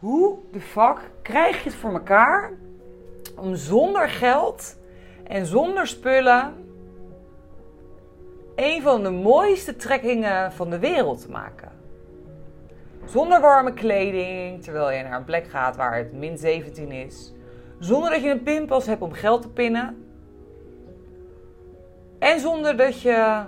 [0.00, 2.52] Hoe de fuck krijg je het voor elkaar
[3.36, 4.76] om zonder geld
[5.24, 6.54] en zonder spullen
[8.54, 11.72] een van de mooiste trekkingen van de wereld te maken?
[13.04, 17.32] Zonder warme kleding, terwijl je naar een plek gaat waar het min 17 is.
[17.78, 20.04] Zonder dat je een pinpas hebt om geld te pinnen.
[22.18, 23.42] En zonder dat je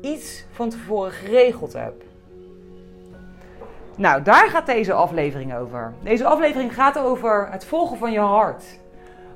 [0.00, 2.07] iets van tevoren geregeld hebt.
[3.98, 5.92] Nou, daar gaat deze aflevering over.
[6.02, 8.64] Deze aflevering gaat over het volgen van je hart.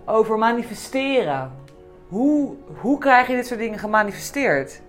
[0.04, 1.52] Over manifesteren.
[2.08, 4.82] Hoe, hoe krijg je dit soort dingen gemanifesteerd?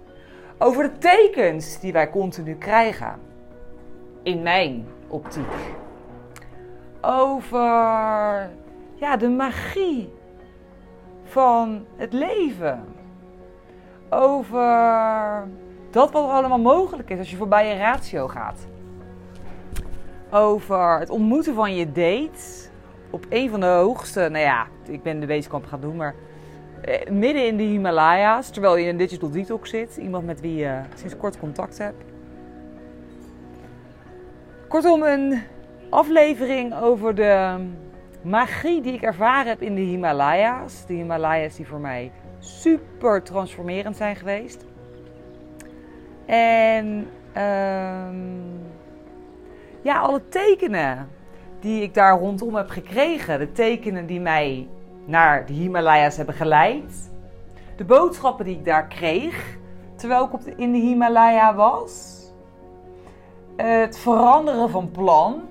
[0.58, 3.20] Over de tekens die wij continu krijgen.
[4.24, 5.54] In mijn optiek.
[7.02, 7.60] Over
[8.96, 10.14] ja, de magie
[11.24, 12.86] van het leven.
[14.10, 15.48] Over
[15.92, 18.72] dat wat er allemaal mogelijk is als je voorbij je ratio gaat
[20.34, 22.70] over het ontmoeten van je date
[23.10, 26.16] op een van de hoogste, nou ja, ik ben de wetenschap gaan doen, maar
[26.82, 30.56] eh, midden in de Himalaya's, terwijl je in een digital detox zit, iemand met wie
[30.56, 32.04] je sinds kort contact hebt.
[34.68, 35.42] Kortom, een
[35.90, 37.56] aflevering over de
[38.22, 40.86] magie die ik ervaren heb in de Himalaya's.
[40.86, 44.66] De Himalaya's die voor mij super transformerend zijn geweest.
[46.26, 48.73] En um,
[49.84, 51.10] ja, alle tekenen
[51.60, 53.40] die ik daar rondom heb gekregen.
[53.40, 54.68] De tekenen die mij
[55.06, 57.12] naar de Himalaya's hebben geleid.
[57.76, 59.58] De boodschappen die ik daar kreeg
[59.96, 62.22] terwijl ik op in de Himalaya was.
[63.56, 65.42] Het veranderen van plan.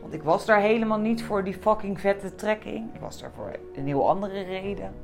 [0.00, 2.94] Want ik was daar helemaal niet voor die fucking vette trekking.
[2.94, 4.94] Ik was daar voor een heel andere reden.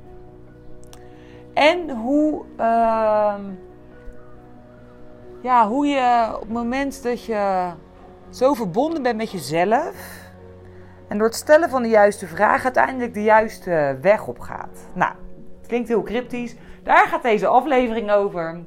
[1.55, 3.35] En hoe, uh,
[5.43, 7.71] ja, hoe je op het moment dat je
[8.31, 10.25] zo verbonden bent met jezelf.
[11.09, 14.89] En door het stellen van de juiste vraag uiteindelijk de juiste weg op gaat.
[14.95, 15.15] Nou,
[15.67, 16.55] klinkt heel cryptisch.
[16.83, 18.61] Daar gaat deze aflevering over.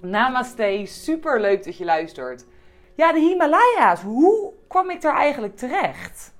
[0.00, 2.46] Namaste, super leuk dat je luistert.
[2.94, 4.02] Ja, de Himalaya's.
[4.02, 6.34] Hoe kwam ik daar eigenlijk terecht?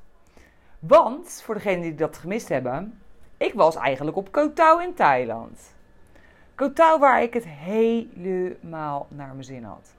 [0.78, 3.00] Want, voor degenen die dat gemist hebben,
[3.36, 5.74] ik was eigenlijk op Koh Tao in Thailand.
[6.54, 9.94] Koh Tao waar ik het helemaal naar mijn zin had.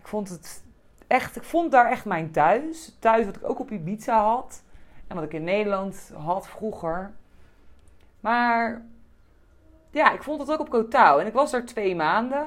[0.00, 0.62] Ik vond het
[1.06, 2.96] echt, ik vond daar echt mijn thuis.
[2.98, 4.62] Thuis wat ik ook op Ibiza had.
[5.06, 7.12] En wat ik in Nederland had vroeger.
[8.20, 8.82] Maar
[9.90, 11.20] ja, ik vond het ook op Kotau.
[11.20, 12.46] En ik was daar twee maanden.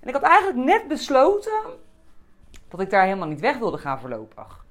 [0.00, 1.62] En ik had eigenlijk net besloten
[2.68, 4.64] dat ik daar helemaal niet weg wilde gaan voorlopig.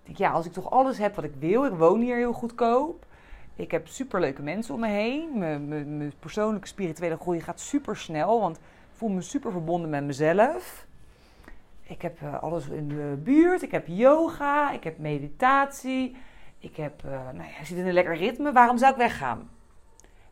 [0.00, 1.64] Ik denk, ja, als ik toch alles heb wat ik wil.
[1.64, 3.06] Ik woon hier heel goedkoop.
[3.54, 5.38] Ik heb superleuke mensen om me heen.
[5.38, 8.40] Mijn persoonlijke spirituele groei gaat super snel.
[8.40, 8.62] Want ik
[8.92, 10.86] voel me super verbonden met mezelf.
[11.88, 13.62] Ik heb uh, alles in de buurt.
[13.62, 14.72] Ik heb yoga.
[14.72, 16.16] Ik heb meditatie.
[16.58, 18.52] Ik heb, uh, nou ja, zit in een lekker ritme.
[18.52, 19.50] Waarom zou ik weggaan?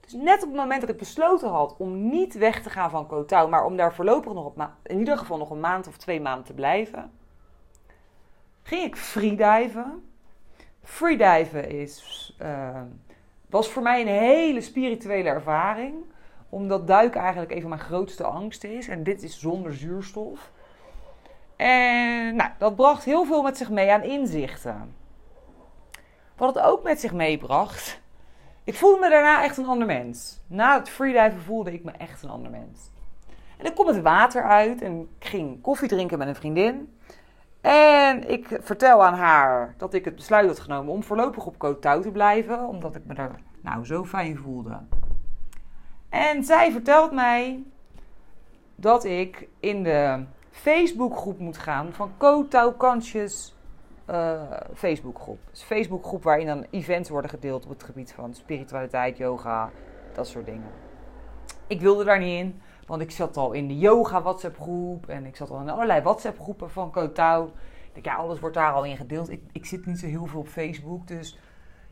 [0.01, 3.07] Dus net op het moment dat ik besloten had om niet weg te gaan van
[3.07, 6.21] Kotau, maar om daar voorlopig nog op in ieder geval nog een maand of twee
[6.21, 7.11] maanden te blijven,
[8.63, 10.11] ging ik freediven.
[10.83, 12.81] Freediven is, uh,
[13.51, 15.95] was voor mij een hele spirituele ervaring,
[16.49, 18.89] omdat duiken eigenlijk een van mijn grootste angsten is.
[18.89, 20.51] En dit is zonder zuurstof.
[21.57, 24.95] En nou, dat bracht heel veel met zich mee aan inzichten.
[26.37, 28.01] Wat het ook met zich meebracht.
[28.65, 30.41] Ik voelde me daarna echt een ander mens.
[30.47, 32.91] Na het freediven voelde ik me echt een ander mens.
[33.59, 36.99] En ik kom het water uit en ik ging koffie drinken met een vriendin.
[37.61, 41.81] En ik vertel aan haar dat ik het besluit had genomen om voorlopig op Koh
[41.81, 42.67] te blijven.
[42.67, 44.81] Omdat ik me daar nou zo fijn voelde.
[46.09, 47.63] En zij vertelt mij
[48.75, 50.25] dat ik in de
[50.57, 53.55] Facebookgroep moet gaan van Kotau Conscious
[54.11, 54.43] uh,
[54.75, 55.39] Facebookgroep.
[55.51, 59.71] Dus Facebookgroep waarin dan events worden gedeeld op het gebied van spiritualiteit, yoga,
[60.13, 60.71] dat soort dingen.
[61.67, 65.27] Ik wilde daar niet in, want ik zat al in de yoga WhatsApp groep en
[65.27, 67.47] ik zat al in allerlei WhatsApp groepen van Kotau.
[67.47, 69.31] Ik denk, ja, alles wordt daar al in gedeeld.
[69.31, 71.39] Ik, ik zit niet zo heel veel op Facebook, dus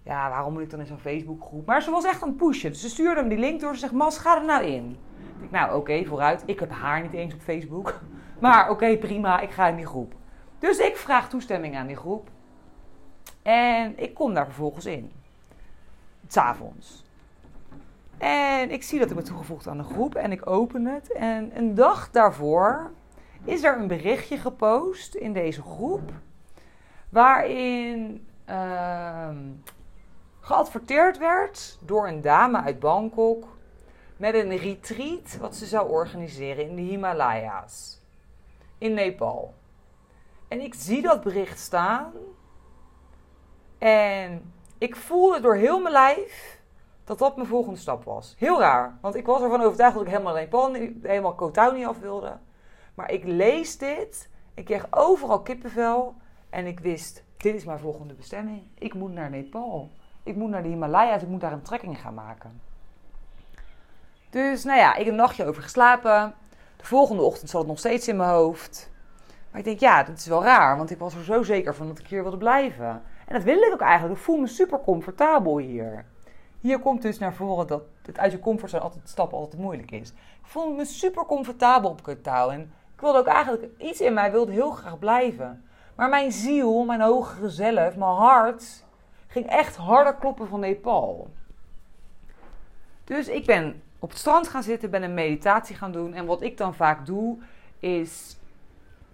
[0.03, 1.67] ja, waarom moet ik dan in zo'n Facebookgroep?
[1.67, 2.71] Maar ze was echt aan het pushen.
[2.71, 3.75] Dus ze stuurde hem die link door.
[3.75, 4.99] Ze zegt, Mas, ga er nou in.
[5.19, 6.43] Ik denk, nou oké, vooruit.
[6.47, 8.01] Ik heb haar niet eens op Facebook.
[8.45, 10.15] Maar oké, prima, ik ga in die groep.
[10.59, 12.29] Dus ik vraag toestemming aan die groep.
[13.43, 15.13] En ik kom daar vervolgens in.
[16.29, 17.05] S'avonds.
[18.19, 21.13] En ik zie dat ik ben toegevoegd aan de groep en ik open het.
[21.13, 22.91] En een dag daarvoor
[23.45, 26.13] is er een berichtje gepost in deze groep.
[27.09, 29.29] Waarin uh,
[30.41, 33.57] geadverteerd werd door een dame uit Bangkok.
[34.17, 38.03] Met een retreat wat ze zou organiseren in de Himalaya's
[38.85, 39.55] in Nepal.
[40.49, 42.13] En ik zie dat bericht staan.
[43.79, 46.61] En ik voelde door heel mijn lijf
[47.05, 48.35] dat dat mijn volgende stap was.
[48.39, 50.73] Heel raar, want ik was ervan overtuigd dat ik helemaal Nepal,
[51.03, 52.39] helemaal Koh niet af wilde.
[52.95, 56.15] Maar ik lees dit, ik kreeg overal kippenvel
[56.51, 58.63] en ik wist, dit is mijn volgende bestemming.
[58.79, 59.91] Ik moet naar Nepal.
[60.23, 62.61] Ik moet naar de Himalaya's, ik moet daar een trekking gaan maken.
[64.31, 66.35] Dus nou ja, ik heb een nachtje over geslapen.
[66.85, 68.91] De volgende ochtend zat het nog steeds in mijn hoofd.
[69.51, 71.87] Maar ik denk, ja, dat is wel raar, want ik was er zo zeker van
[71.87, 73.03] dat ik hier wilde blijven.
[73.27, 74.19] En dat wil ik ook eigenlijk.
[74.19, 76.05] Ik voel me super comfortabel hier.
[76.61, 80.11] Hier komt dus naar voren dat het uit je comfortzone altijd stappen altijd moeilijk is.
[80.11, 82.51] Ik voel me super comfortabel op Kutouw.
[82.51, 82.61] En
[82.95, 85.65] ik wilde ook eigenlijk, iets in mij wilde heel graag blijven.
[85.95, 88.85] Maar mijn ziel, mijn hogere zelf, mijn hart,
[89.27, 91.29] ging echt harder kloppen van Nepal.
[93.05, 96.15] Dus ik ben op het strand gaan zitten, ben een meditatie gaan doen.
[96.15, 97.39] En wat ik dan vaak doe,
[97.79, 98.37] is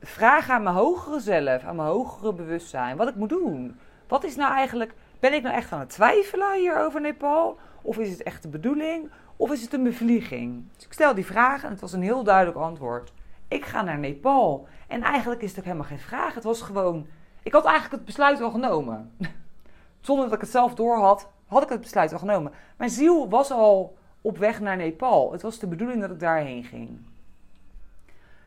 [0.01, 3.79] vragen aan mijn hogere zelf, aan mijn hogere bewustzijn, wat ik moet doen.
[4.09, 7.59] Wat is nou eigenlijk, ben ik nou echt aan het twijfelen hier over Nepal?
[7.83, 9.11] Of is het echt de bedoeling?
[9.37, 10.65] Of is het een bevlieging?
[10.77, 13.13] Dus ik stel die vraag en het was een heel duidelijk antwoord.
[13.49, 14.69] Ik ga naar Nepal.
[14.89, 16.35] En eigenlijk is het ook helemaal geen vraag.
[16.35, 17.07] Het was gewoon,
[17.43, 19.13] ik had eigenlijk het besluit al genomen.
[20.01, 22.53] Zonder dat ik het zelf door had, had ik het besluit al genomen.
[22.77, 25.33] Mijn ziel was al op weg naar Nepal.
[25.33, 26.99] Het was de bedoeling dat ik daarheen ging.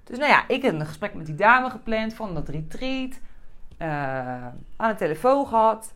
[0.03, 3.19] Dus nou ja, ik heb een gesprek met die dame gepland van dat retreat.
[3.79, 3.87] Uh,
[4.75, 5.93] aan de telefoon gehad.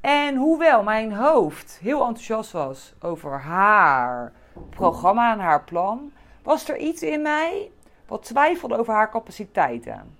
[0.00, 4.32] En hoewel mijn hoofd heel enthousiast was over haar
[4.70, 7.70] programma en haar plan, was er iets in mij
[8.06, 10.16] wat twijfelde over haar capaciteiten.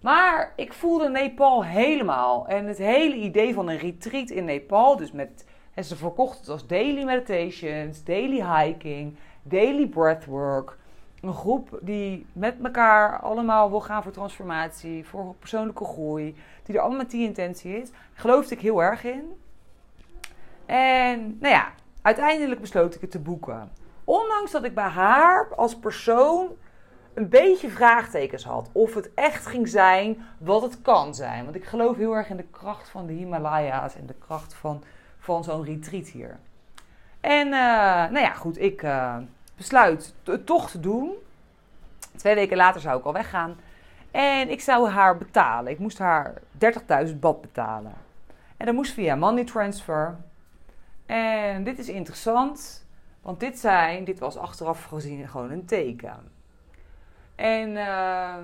[0.00, 2.46] Maar ik voelde Nepal helemaal.
[2.46, 5.44] En het hele idee van een retreat in Nepal, dus met,
[5.78, 10.76] en ze verkocht het als daily meditations, daily hiking, daily breathwork.
[11.20, 16.80] Een groep die met elkaar allemaal wil gaan voor transformatie, voor persoonlijke groei, die er
[16.80, 17.90] allemaal met die intentie is.
[18.14, 19.40] Geloofde ik heel erg in.
[20.66, 21.72] En nou ja,
[22.02, 23.70] uiteindelijk besloot ik het te boeken.
[24.04, 26.48] Ondanks dat ik bij haar als persoon
[27.14, 28.68] een beetje vraagtekens had.
[28.72, 31.44] Of het echt ging zijn wat het kan zijn.
[31.44, 34.82] Want ik geloof heel erg in de kracht van de Himalaya's en de kracht van,
[35.34, 36.38] van zo'n retreat hier.
[37.20, 37.52] En uh,
[38.10, 39.16] nou ja, goed, ik uh,
[39.56, 41.12] besluit het toch te doen.
[42.16, 43.56] Twee weken later zou ik al weggaan.
[44.10, 45.72] En ik zou haar betalen.
[45.72, 46.34] Ik moest haar
[47.08, 47.92] 30.000 bad betalen.
[48.56, 50.16] En dat moest via money transfer.
[51.06, 52.86] En dit is interessant,
[53.22, 56.32] want dit, zijn, dit was achteraf gezien gewoon een teken.
[57.34, 58.34] En uh,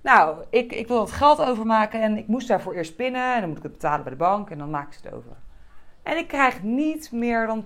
[0.00, 3.34] nou, ik, ik wil dat geld overmaken en ik moest daarvoor eerst pinnen.
[3.34, 5.41] En dan moet ik het betalen bij de bank en dan maak ik het over.
[6.02, 7.64] En ik krijg niet meer dan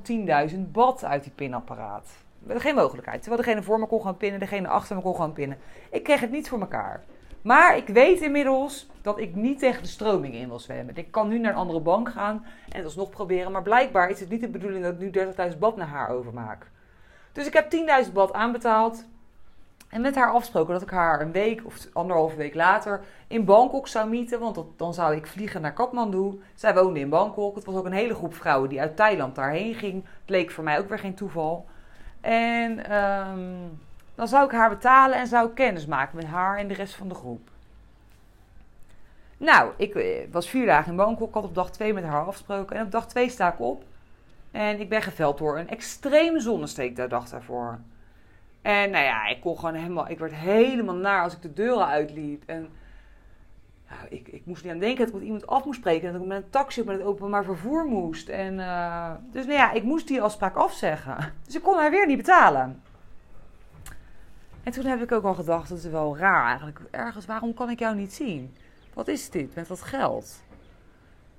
[0.51, 2.09] 10.000 bad uit die pinapparaat.
[2.49, 3.23] Geen mogelijkheid.
[3.23, 5.59] Terwijl degene voor me kon gaan pinnen, degene achter me kon gaan pinnen.
[5.91, 7.05] Ik kreeg het niet voor elkaar.
[7.43, 10.97] Maar ik weet inmiddels dat ik niet tegen de stroming in wil zwemmen.
[10.97, 13.53] Ik kan nu naar een andere bank gaan en het alsnog proberen.
[13.53, 16.71] Maar blijkbaar is het niet de bedoeling dat ik nu 30.000 bad naar haar overmaak.
[17.33, 17.75] Dus ik heb
[18.07, 19.07] 10.000 bad aanbetaald.
[19.97, 23.89] En met haar afgesproken dat ik haar een week of anderhalve week later in Bangkok
[23.89, 24.41] zou mieten.
[24.41, 26.41] Want dan zou ik vliegen naar Kathmandu.
[26.55, 27.55] Zij woonde in Bangkok.
[27.55, 29.95] Het was ook een hele groep vrouwen die uit Thailand daarheen ging.
[29.95, 31.67] Het leek voor mij ook weer geen toeval.
[32.21, 33.81] En um,
[34.15, 36.95] dan zou ik haar betalen en zou ik kennis maken met haar en de rest
[36.95, 37.51] van de groep.
[39.37, 41.35] Nou, ik eh, was vier dagen in Bangkok.
[41.35, 42.77] Had op dag twee met haar afgesproken.
[42.77, 43.85] En op dag twee sta ik op.
[44.51, 47.79] En ik ben geveld door een extreme zonnesteek de dag daarvoor.
[48.67, 51.87] En nou ja, ik kon gewoon helemaal, ik werd helemaal naar als ik de deuren
[51.87, 52.43] uitliep.
[52.47, 52.69] En
[53.89, 56.07] nou, ik, ik moest niet aan denken dat ik met iemand af moest spreken.
[56.07, 58.29] En dat ik met een taxi met het openbaar vervoer moest.
[58.29, 61.33] En, uh, dus nou ja, ik moest die afspraak afzeggen.
[61.45, 62.83] Dus ik kon haar weer niet betalen.
[64.63, 66.81] En toen heb ik ook al gedacht, dat is wel raar eigenlijk.
[66.91, 68.57] Ergens, waarom kan ik jou niet zien?
[68.95, 70.43] Wat is dit met dat geld?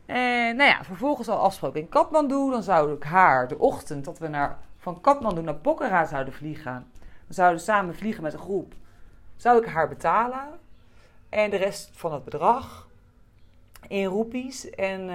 [0.06, 2.52] En nou ja, vervolgens al afgesproken in Kathmandu.
[2.52, 6.96] Dan zou ik haar de ochtend dat we naar, van Kathmandu naar Pokhara zouden vliegen
[7.28, 8.74] we zouden samen vliegen met een groep.
[9.36, 10.60] Zou ik haar betalen
[11.30, 12.88] en de rest van het bedrag
[13.88, 14.70] in roepies.
[14.70, 15.10] En uh,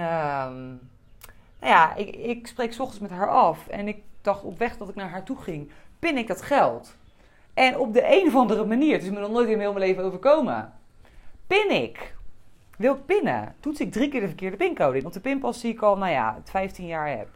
[1.59, 4.89] nou ja, ik, ik spreek ochtends met haar af en ik dacht op weg dat
[4.89, 6.95] ik naar haar toe ging, pin ik dat geld.
[7.53, 9.85] En op de een of andere manier, het is me nog nooit in heel mijn
[9.85, 10.73] leven overkomen,
[11.47, 12.15] pin ik.
[12.77, 13.55] Wil ik pinnen?
[13.59, 15.05] Toets ik drie keer de verkeerde pincode in.
[15.05, 17.27] Op de pinpas zie ik al, nou ja, het 15 jaar heb.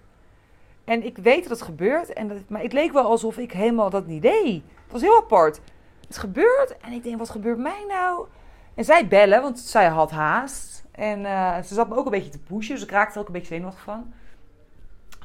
[0.88, 3.90] En ik weet dat het gebeurt, en dat, maar het leek wel alsof ik helemaal
[3.90, 4.64] dat niet deed.
[4.84, 5.60] Het was heel apart.
[6.08, 8.26] Het gebeurt en ik denk, wat gebeurt mij nou?
[8.74, 10.86] En zij bellen, want zij had haast.
[10.92, 13.28] En uh, ze zat me ook een beetje te pushen, dus ik raakte er ook
[13.28, 14.14] een beetje zenuwachtig van.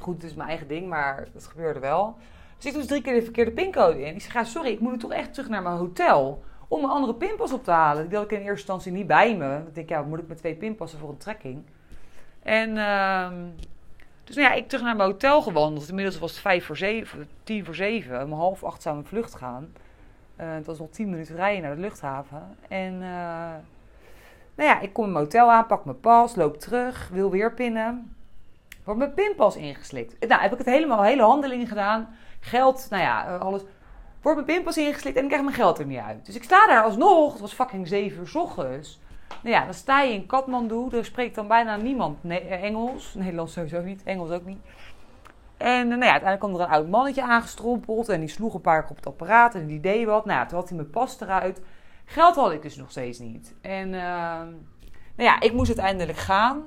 [0.00, 2.16] Goed, het is mijn eigen ding, maar dat gebeurde wel.
[2.57, 4.14] Dus ik doe dus drie keer de verkeerde pincode in.
[4.14, 7.52] Ik zeg, sorry, ik moet toch echt terug naar mijn hotel om een andere pinpas
[7.52, 8.09] op te halen.
[8.09, 9.57] Die had ik in eerste instantie niet bij me.
[9.57, 11.62] Ik denk, ja, moet ik met twee pinpassen voor een trekking?
[12.42, 13.35] En ehm,
[14.24, 15.88] dus nou ja, ik terug naar mijn hotel gewandeld.
[15.88, 18.22] Inmiddels was het vijf voor zeven, tien voor zeven.
[18.22, 19.72] Om half acht zou mijn vlucht gaan.
[20.40, 22.56] Uh, het was nog tien minuten rijden naar de luchthaven.
[22.68, 23.00] En uh,
[24.54, 27.52] nou ja, ik kom in mijn hotel aan, pak mijn pas, loop terug, wil weer
[27.52, 28.16] pinnen.
[28.84, 30.28] Wordt mijn pinpas ingeslikt.
[30.28, 32.16] Nou, heb ik het helemaal, hele handeling gedaan.
[32.40, 33.62] Geld, nou ja, eh, alles.
[34.22, 36.26] Wordt mijn pinpas ingeslikt en ik krijg mijn geld er niet uit.
[36.26, 39.00] Dus ik sta daar alsnog, het was fucking zeven uur s ochtends.
[39.42, 43.14] Nou ja, dan sta je in Kathmandu, er spreekt dan bijna niemand Engels.
[43.14, 44.60] Nederlands sowieso niet, Engels ook niet.
[45.56, 48.80] En nou ja, uiteindelijk kwam er een oud mannetje aangestrompeld en die sloeg een paar
[48.80, 50.24] keer op het apparaat en die deed wat.
[50.24, 51.60] Nou toen had hij mijn pas eruit.
[52.04, 53.54] Geld had ik dus nog steeds niet.
[53.60, 54.02] En uh,
[55.16, 56.62] nou ja, ik moest uiteindelijk gaan.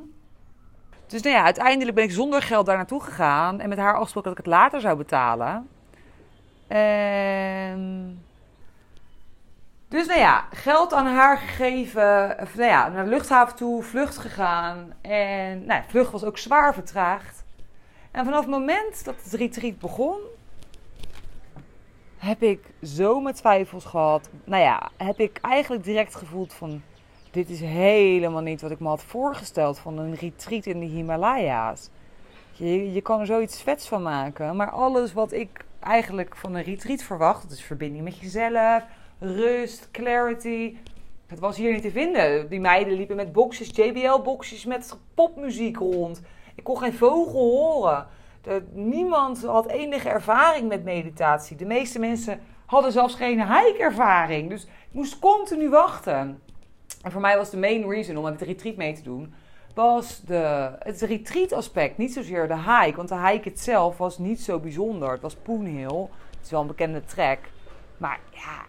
[1.08, 4.30] Dus nou ja, uiteindelijk ben ik zonder geld daar naartoe gegaan en met haar afgesproken
[4.30, 5.68] dat ik het later zou betalen.
[6.68, 8.25] En...
[9.88, 12.36] Dus nou ja, geld aan haar gegeven.
[12.56, 14.94] Nou ja, naar de luchthaven toe, vlucht gegaan.
[15.02, 17.44] En nou, de vlucht was ook zwaar vertraagd.
[18.12, 20.18] En vanaf het moment dat het retreat begon,
[22.18, 24.30] heb ik zo met twijfels gehad.
[24.44, 26.82] Nou ja, heb ik eigenlijk direct gevoeld van...
[27.32, 31.90] Dit is helemaal niet wat ik me had voorgesteld van een retreat in de Himalaya's.
[32.52, 34.56] Je, je kan er zoiets vets van maken.
[34.56, 37.42] Maar alles wat ik eigenlijk van een retreat verwacht...
[37.42, 38.84] Dat is verbinding met jezelf,
[39.20, 40.78] rust, clarity...
[41.26, 42.50] Het was hier niet te vinden.
[42.50, 46.22] Die meiden liepen met boxjes, JBL-boxjes met popmuziek rond.
[46.56, 48.08] Ik kon geen vogel horen.
[48.72, 51.58] Niemand had enige ervaring met meditatie.
[51.58, 54.50] De meeste mensen hadden zelfs geen hike-ervaring.
[54.50, 56.42] Dus ik moest continu wachten.
[57.02, 59.34] En voor mij was de main reason om het retreat mee te doen,
[59.74, 61.98] was de, het retreat-aspect.
[61.98, 65.12] Niet zozeer de hike, want de hike itself was niet zo bijzonder.
[65.12, 66.08] Het was Poon Hill.
[66.30, 67.40] Het is wel een bekende trek.
[67.98, 68.66] Maar ja,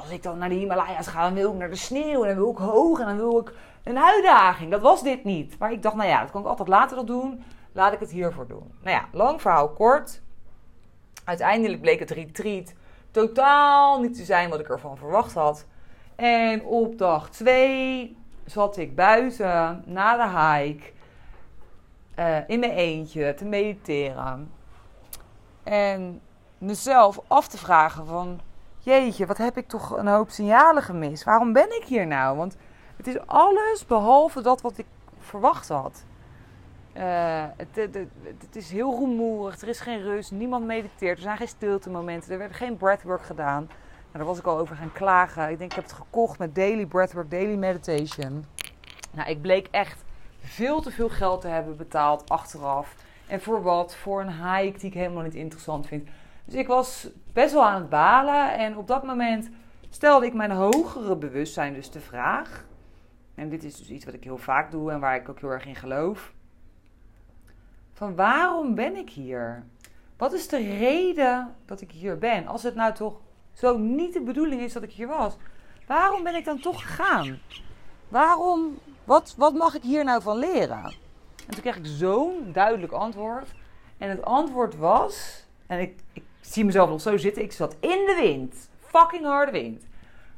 [0.00, 2.22] als ik dan naar de Himalaya's ga, dan wil ik naar de sneeuw.
[2.22, 3.52] En dan wil ik hoog en dan wil ik
[3.84, 4.70] een uitdaging.
[4.70, 5.58] Dat was dit niet.
[5.58, 7.44] Maar ik dacht, nou ja, dat kan ik altijd later nog doen.
[7.72, 8.72] Laat ik het hiervoor doen.
[8.82, 10.22] Nou ja, lang verhaal kort.
[11.24, 12.72] Uiteindelijk bleek het retreat
[13.10, 15.66] totaal niet te zijn wat ik ervan verwacht had.
[16.16, 20.92] En op dag 2 zat ik buiten na de hike
[22.18, 24.52] uh, in mijn eentje te mediteren.
[25.62, 26.20] En
[26.58, 28.40] mezelf af te vragen van...
[28.82, 31.24] Jeetje, wat heb ik toch een hoop signalen gemist?
[31.24, 32.36] Waarom ben ik hier nou?
[32.36, 32.56] Want
[32.96, 34.86] het is alles behalve dat wat ik
[35.18, 36.04] verwacht had.
[36.96, 37.76] Uh, het,
[38.38, 42.32] het, is heel rumoerig, er is geen rust, niemand mediteert, er zijn geen stilte momenten,
[42.32, 43.64] er werd geen breathwork gedaan.
[43.64, 45.50] Nou, daar was ik al over gaan klagen.
[45.50, 48.44] Ik denk, ik heb het gekocht met daily breathwork, daily meditation.
[49.10, 50.04] Nou, ik bleek echt
[50.40, 52.94] veel te veel geld te hebben betaald achteraf.
[53.26, 53.96] En voor wat?
[53.96, 56.08] Voor een hike die ik helemaal niet interessant vind.
[56.50, 58.58] Dus ik was best wel aan het balen.
[58.58, 59.50] En op dat moment
[59.90, 62.64] stelde ik mijn hogere bewustzijn dus de vraag.
[63.34, 65.50] En dit is dus iets wat ik heel vaak doe en waar ik ook heel
[65.50, 66.32] erg in geloof.
[67.92, 69.64] Van waarom ben ik hier?
[70.16, 72.46] Wat is de reden dat ik hier ben?
[72.46, 73.20] Als het nou toch
[73.52, 75.36] zo niet de bedoeling is dat ik hier was,
[75.86, 77.38] waarom ben ik dan toch gegaan?
[78.08, 80.84] Waarom, wat, wat mag ik hier nou van leren?
[81.46, 83.54] En toen kreeg ik zo'n duidelijk antwoord.
[83.98, 88.04] En het antwoord was, en ik, ik zie mezelf nog zo zitten, ik zat in
[88.06, 88.68] de wind.
[88.78, 89.86] Fucking harde wind.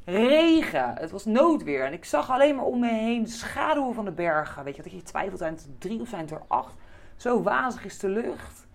[0.05, 0.93] Regen.
[0.97, 1.85] Het was noodweer.
[1.85, 4.63] En ik zag alleen maar om me heen schaduwen van de bergen.
[4.63, 6.73] Weet je, dat je twijfelt, zijn het drie of zijn het er acht?
[7.15, 8.67] Zo wazig is de lucht.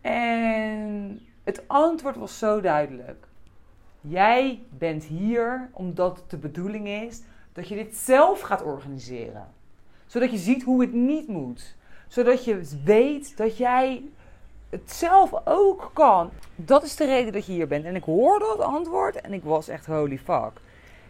[0.00, 3.26] En het antwoord was zo duidelijk.
[4.00, 7.22] Jij bent hier omdat het de bedoeling is
[7.52, 9.52] dat je dit zelf gaat organiseren.
[10.06, 11.76] Zodat je ziet hoe het niet moet.
[12.08, 14.04] Zodat je weet dat jij
[14.74, 16.30] het zelf ook kan.
[16.56, 17.84] Dat is de reden dat je hier bent.
[17.84, 20.52] En ik hoorde het antwoord en ik was echt holy fuck.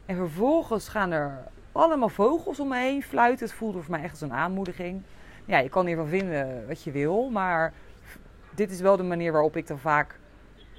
[0.07, 3.47] En vervolgens gaan er allemaal vogels om me heen fluiten.
[3.47, 5.03] Het voelde voor mij echt als een aanmoediging.
[5.45, 7.73] Ja, je kan hiervan vinden wat je wil, maar
[8.55, 10.19] dit is wel de manier waarop ik dan vaak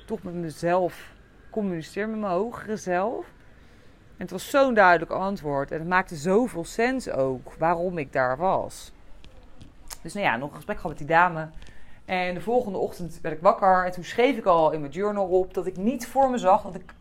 [0.06, 1.13] toch met mezelf
[1.50, 3.25] communiceer, met mijn hogere zelf.
[4.18, 8.38] En het was zo'n duidelijk antwoord en het maakte zoveel sens ook waarom ik daar
[8.38, 8.92] was.
[10.01, 11.50] Dus nou ja, nog een gesprek gehad met die dame.
[12.05, 15.27] En de volgende ochtend werd ik wakker en toen schreef ik al in mijn journal
[15.27, 16.93] op dat ik niet voor me zag dat ik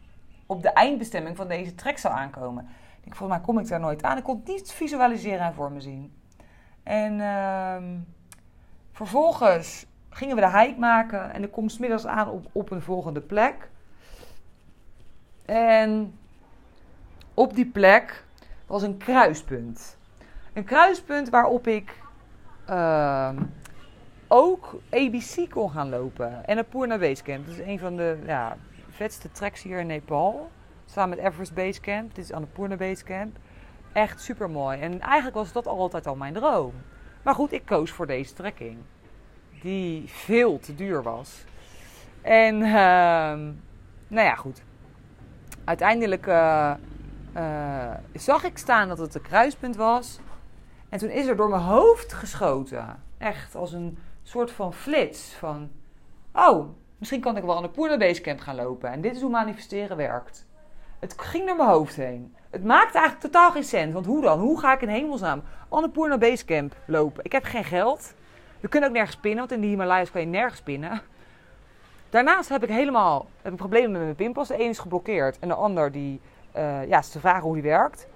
[0.47, 2.69] op de eindbestemming van deze trek zou aankomen.
[3.05, 4.17] Ik volgens mij kom ik daar nooit aan.
[4.17, 6.15] Ik kon het niet visualiseren en voor me zien.
[6.83, 7.77] En uh,
[8.93, 13.21] vervolgens gingen we de hike maken en ik kom smiddags aan op, op een volgende
[13.21, 13.71] plek.
[15.45, 16.19] En
[17.35, 18.25] op die plek
[18.67, 19.99] was een kruispunt.
[20.53, 22.03] Een kruispunt waarop ik
[22.71, 23.31] uh,
[24.35, 26.33] ook ABC kon gaan lopen.
[26.33, 27.47] En Annapurna Basecamp.
[27.47, 28.57] Dat is een van de ja,
[28.89, 30.51] vetste treks hier in Nepal.
[30.85, 32.15] Samen met Everest Basecamp.
[32.15, 33.37] Dit is Annapurna Basecamp.
[33.93, 34.81] Echt super mooi.
[34.81, 36.73] En eigenlijk was dat altijd al mijn droom.
[37.23, 38.79] Maar goed, ik koos voor deze trekking.
[39.63, 41.45] Die veel te duur was.
[42.23, 43.53] En ehm,
[44.09, 44.63] nou ja, goed.
[45.65, 46.75] Uiteindelijk eh,
[47.33, 50.19] eh, zag ik staan dat het een kruispunt was.
[50.89, 53.03] En toen is er door mijn hoofd geschoten.
[53.19, 55.35] Echt als een soort van flits.
[55.35, 55.71] Van,
[56.33, 58.91] oh, misschien kan ik wel aan de Poorna Basecamp gaan lopen.
[58.91, 60.47] En dit is hoe manifesteren werkt.
[60.99, 62.35] Het ging door mijn hoofd heen.
[62.51, 63.93] Het maakt eigenlijk totaal geen sens.
[63.93, 64.41] Want hoe dan?
[64.41, 67.25] Hoe ga ik in hemelsnaam Annapurna Basecamp lopen?
[67.25, 68.15] Ik heb geen geld.
[68.61, 71.03] We kunnen ook nergens pinnen, want in de Himalayas kan je nergens pinnen.
[72.11, 74.49] Daarnaast heb ik helemaal heb ik problemen met mijn pinpas.
[74.49, 76.21] De een is geblokkeerd en de ander die,
[76.57, 78.07] uh, ja, te vragen hoe die werkt.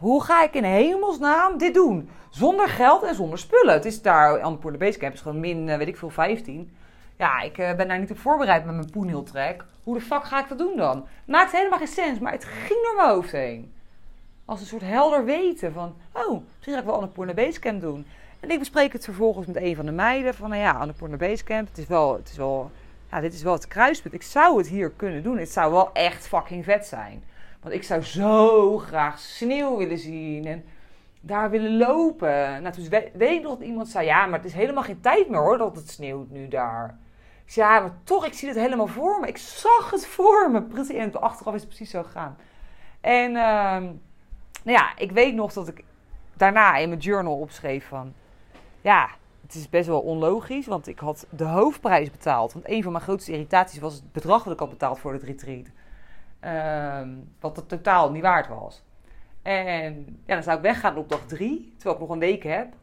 [0.00, 2.08] Hoe ga ik in hemelsnaam dit doen?
[2.30, 3.74] Zonder geld en zonder spullen.
[3.74, 6.76] Het is daar, Annapurna Basecamp is gewoon min, uh, weet ik veel, 15.
[7.16, 9.64] Ja, ik uh, ben daar niet op voorbereid met mijn poenhill trek.
[9.82, 11.06] Hoe de fuck ga ik dat doen dan?
[11.24, 13.72] Maakt helemaal geen sens, maar het ging door mijn hoofd heen.
[14.44, 18.06] Als een soort helder weten van, oh, misschien ga ik wel Annapurna Basecamp doen.
[18.40, 21.68] En ik bespreek het vervolgens met een van de meiden van, nou ja, Annapurna Basecamp,
[21.68, 22.70] het is wel, het is wel,
[23.10, 24.14] ja, dit is wel het kruispunt.
[24.14, 25.38] Ik zou het hier kunnen doen.
[25.38, 27.22] Het zou wel echt fucking vet zijn.
[27.62, 30.64] Want ik zou zo graag sneeuw willen zien en
[31.20, 32.62] daar willen lopen.
[32.62, 35.28] Nou, toen weet ik nog dat iemand zei, ja, maar het is helemaal geen tijd
[35.28, 36.98] meer hoor dat het sneeuwt nu daar
[37.54, 39.26] ja, maar toch, ik zie het helemaal voor me.
[39.26, 40.62] Ik zag het voor me.
[40.62, 42.36] Precies, en achteraf is precies zo gegaan.
[43.00, 43.90] En uh,
[44.62, 45.84] nou ja, ik weet nog dat ik
[46.36, 48.12] daarna in mijn journal opschreef van...
[48.80, 49.10] Ja,
[49.42, 52.52] het is best wel onlogisch, want ik had de hoofdprijs betaald.
[52.52, 55.22] Want een van mijn grootste irritaties was het bedrag dat ik had betaald voor het
[55.22, 55.66] retreat.
[56.44, 57.00] Uh,
[57.40, 58.82] wat het totaal niet waard was.
[59.42, 62.74] En ja, dan zou ik weggaan op dag drie, terwijl ik nog een week heb.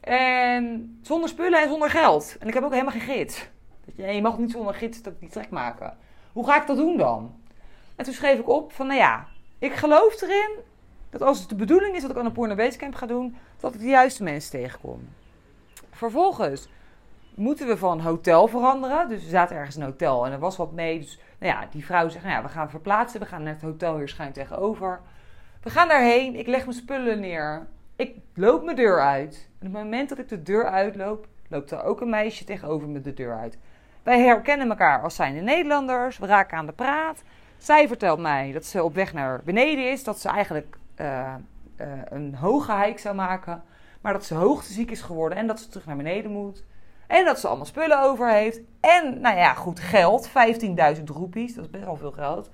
[0.00, 2.36] En zonder spullen en zonder geld.
[2.40, 3.48] En ik heb ook helemaal geen gids.
[3.94, 5.96] Je, mag niet zonder gids die trek maken.
[6.32, 7.40] Hoe ga ik dat doen dan?
[7.96, 9.26] En toen schreef ik op van, nou ja,
[9.58, 10.50] ik geloof erin
[11.10, 13.74] dat als het de bedoeling is dat ik aan een Porno Basecamp ga doen, dat
[13.74, 15.08] ik de juiste mensen tegenkom.
[15.90, 16.68] Vervolgens
[17.36, 19.08] moeten we van hotel veranderen.
[19.08, 20.98] Dus we zaten ergens in een hotel en er was wat mee.
[20.98, 23.20] Dus nou ja, die vrouw zegt, nou ja, we gaan verplaatsen.
[23.20, 25.00] We gaan naar het hotel hier schuin tegenover.
[25.62, 26.34] We gaan daarheen.
[26.34, 27.66] Ik leg mijn spullen neer.
[27.96, 29.48] Ik loop mijn deur uit.
[29.58, 32.88] En op het moment dat ik de deur uitloop, loopt er ook een meisje tegenover
[32.88, 33.58] me de deur uit.
[34.02, 36.18] Wij herkennen elkaar als zijnde Nederlanders.
[36.18, 37.22] We raken aan de praat.
[37.58, 40.04] Zij vertelt mij dat ze op weg naar beneden is.
[40.04, 41.34] Dat ze eigenlijk uh,
[41.80, 43.62] uh, een hoge hike zou maken.
[44.00, 46.64] Maar dat ze hoogteziek is geworden en dat ze terug naar beneden moet.
[47.06, 48.60] En dat ze allemaal spullen over heeft.
[48.80, 50.28] En, nou ja, goed, geld.
[50.28, 51.54] 15.000 roepies.
[51.54, 52.50] Dat is best wel veel geld.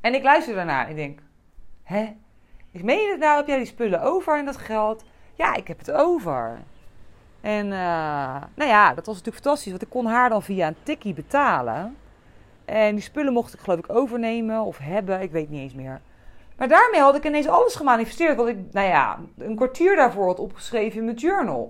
[0.00, 1.20] En ik luister daarna en ik denk...
[1.82, 2.16] Hè?
[2.70, 3.36] Ik meen je het nou?
[3.36, 5.04] Heb jij die spullen over en dat geld?
[5.34, 6.58] Ja, ik heb het over.
[7.40, 7.72] En uh,
[8.54, 11.96] nou ja, dat was natuurlijk fantastisch, want ik kon haar dan via een tikkie betalen.
[12.64, 16.00] En die spullen mocht ik geloof ik overnemen of hebben, ik weet niet eens meer.
[16.56, 20.38] Maar daarmee had ik ineens alles gemanifesteerd wat ik, nou ja, een kwartier daarvoor had
[20.38, 21.68] opgeschreven in mijn journal.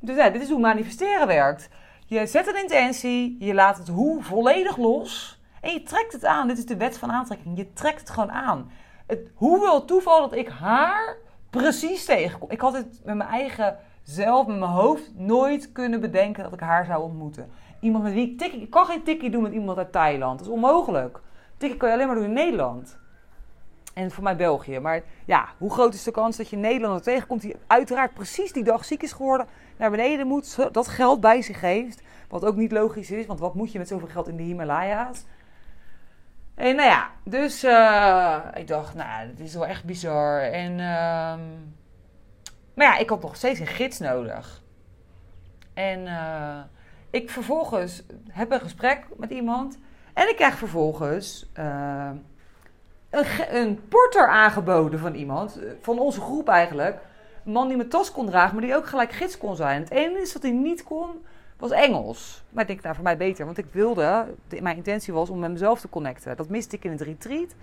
[0.00, 1.68] Dus ja, dit is hoe manifesteren werkt.
[2.06, 6.48] Je zet een intentie, je laat het hoe volledig los en je trekt het aan.
[6.48, 7.56] Dit is de wet van aantrekking.
[7.56, 8.70] Je trekt het gewoon aan.
[9.06, 11.16] Het, hoe wil het toeval dat ik haar
[11.50, 12.50] precies tegenkom?
[12.50, 16.60] Ik had het met mijn eigen zelf met mijn hoofd nooit kunnen bedenken dat ik
[16.60, 17.50] haar zou ontmoeten.
[17.80, 18.60] Iemand met wie ik tikkie...
[18.60, 20.38] Ik kan geen tikkie doen met iemand uit Thailand.
[20.38, 21.20] Dat is onmogelijk.
[21.56, 22.98] Tikkie kan je alleen maar doen in Nederland.
[23.94, 24.78] En voor mij België.
[24.78, 27.40] Maar ja, hoe groot is de kans dat je Nederlander tegenkomt...
[27.40, 29.46] die uiteraard precies die dag ziek is geworden...
[29.78, 32.02] naar beneden moet, dat geld bij zich heeft.
[32.28, 35.24] Wat ook niet logisch is, want wat moet je met zoveel geld in de Himalaya's?
[36.54, 40.40] En nou ja, dus uh, ik dacht, nou, dit is wel echt bizar.
[40.40, 40.72] En...
[40.72, 41.34] Uh,
[42.78, 44.62] maar ja, ik had nog steeds een gids nodig.
[45.74, 46.58] En uh,
[47.10, 49.78] ik vervolgens heb een gesprek met iemand.
[50.14, 52.10] En ik krijg vervolgens uh,
[53.10, 55.62] een, een, porter aangeboden van iemand.
[55.62, 57.00] Eh, van onze groep eigenlijk.
[57.48, 59.80] Man die mijn tas kon dragen, maar die ook gelijk gids kon zijn.
[59.80, 61.24] Het enige is dat hij niet kon,
[61.56, 62.42] was Engels.
[62.50, 63.44] Maar ik denk, nou voor mij beter.
[63.44, 64.26] Want ik wilde,
[64.60, 66.36] mijn intentie was om met mezelf te connecten.
[66.36, 67.54] Dat miste ik in het retreat.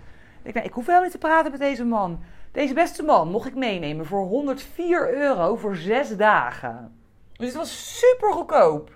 [0.42, 2.20] Ik denk, ik hoef wel niet te praten met deze man.
[2.52, 6.92] Deze beste man mocht ik meenemen voor 104 euro voor zes dagen.
[7.32, 8.90] Dus het was super goedkoop.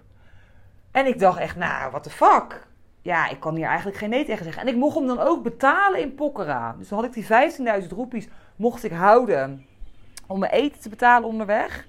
[0.90, 2.66] En ik dacht echt, nou, what the fuck?
[3.02, 4.62] Ja, ik kan hier eigenlijk geen nee tegen zeggen.
[4.62, 6.74] En ik mocht hem dan ook betalen in Pokhara.
[6.78, 9.66] Dus dan had ik die 15.000 roepies mocht ik houden
[10.30, 11.86] om mijn eten te betalen onderweg.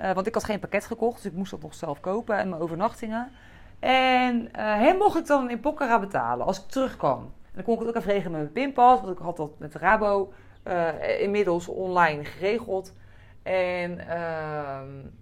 [0.00, 2.48] Uh, want ik had geen pakket gekocht, dus ik moest dat nog zelf kopen en
[2.48, 3.30] mijn overnachtingen.
[3.78, 7.18] En uh, hem mocht ik dan in Pokhara betalen als ik terugkwam.
[7.20, 9.58] En dan kon ik het ook even regelen met mijn pinpas, want ik had dat
[9.58, 10.32] met Rabo
[10.64, 12.94] uh, inmiddels online geregeld.
[13.42, 14.06] En uh,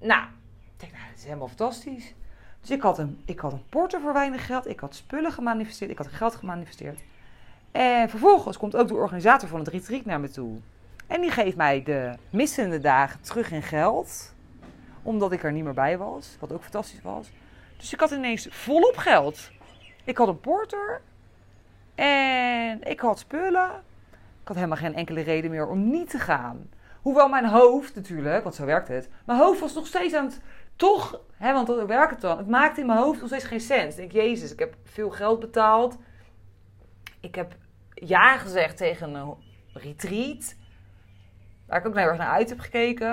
[0.00, 0.22] nou,
[0.60, 2.14] ik denk, nou, dat is helemaal fantastisch.
[2.60, 4.68] Dus ik had, een, ik had een porter voor weinig geld.
[4.68, 5.90] Ik had spullen gemanifesteerd.
[5.90, 7.00] Ik had geld gemanifesteerd.
[7.72, 10.60] En vervolgens komt ook de organisator van het retreat naar me toe.
[11.06, 14.34] En die geeft mij de missende dagen terug in geld.
[15.02, 16.36] Omdat ik er niet meer bij was.
[16.40, 17.30] Wat ook fantastisch was.
[17.76, 19.50] Dus ik had ineens volop geld.
[20.04, 21.00] Ik had een porter.
[21.94, 23.70] En ik had spullen.
[24.40, 26.68] Ik had helemaal geen enkele reden meer om niet te gaan.
[27.02, 29.08] Hoewel mijn hoofd natuurlijk, want zo werkt het.
[29.24, 30.40] Mijn hoofd was nog steeds aan het.
[30.76, 32.38] Toch, hè, want dat werkt het dan.
[32.38, 33.94] Het maakte in mijn hoofd nog steeds geen sens.
[33.94, 35.96] Ik denk, Jezus, ik heb veel geld betaald.
[37.20, 37.56] Ik heb
[37.94, 39.34] ja gezegd tegen een
[39.72, 40.54] retreat.
[41.66, 43.10] Waar ik ook naar, naar uit heb gekeken.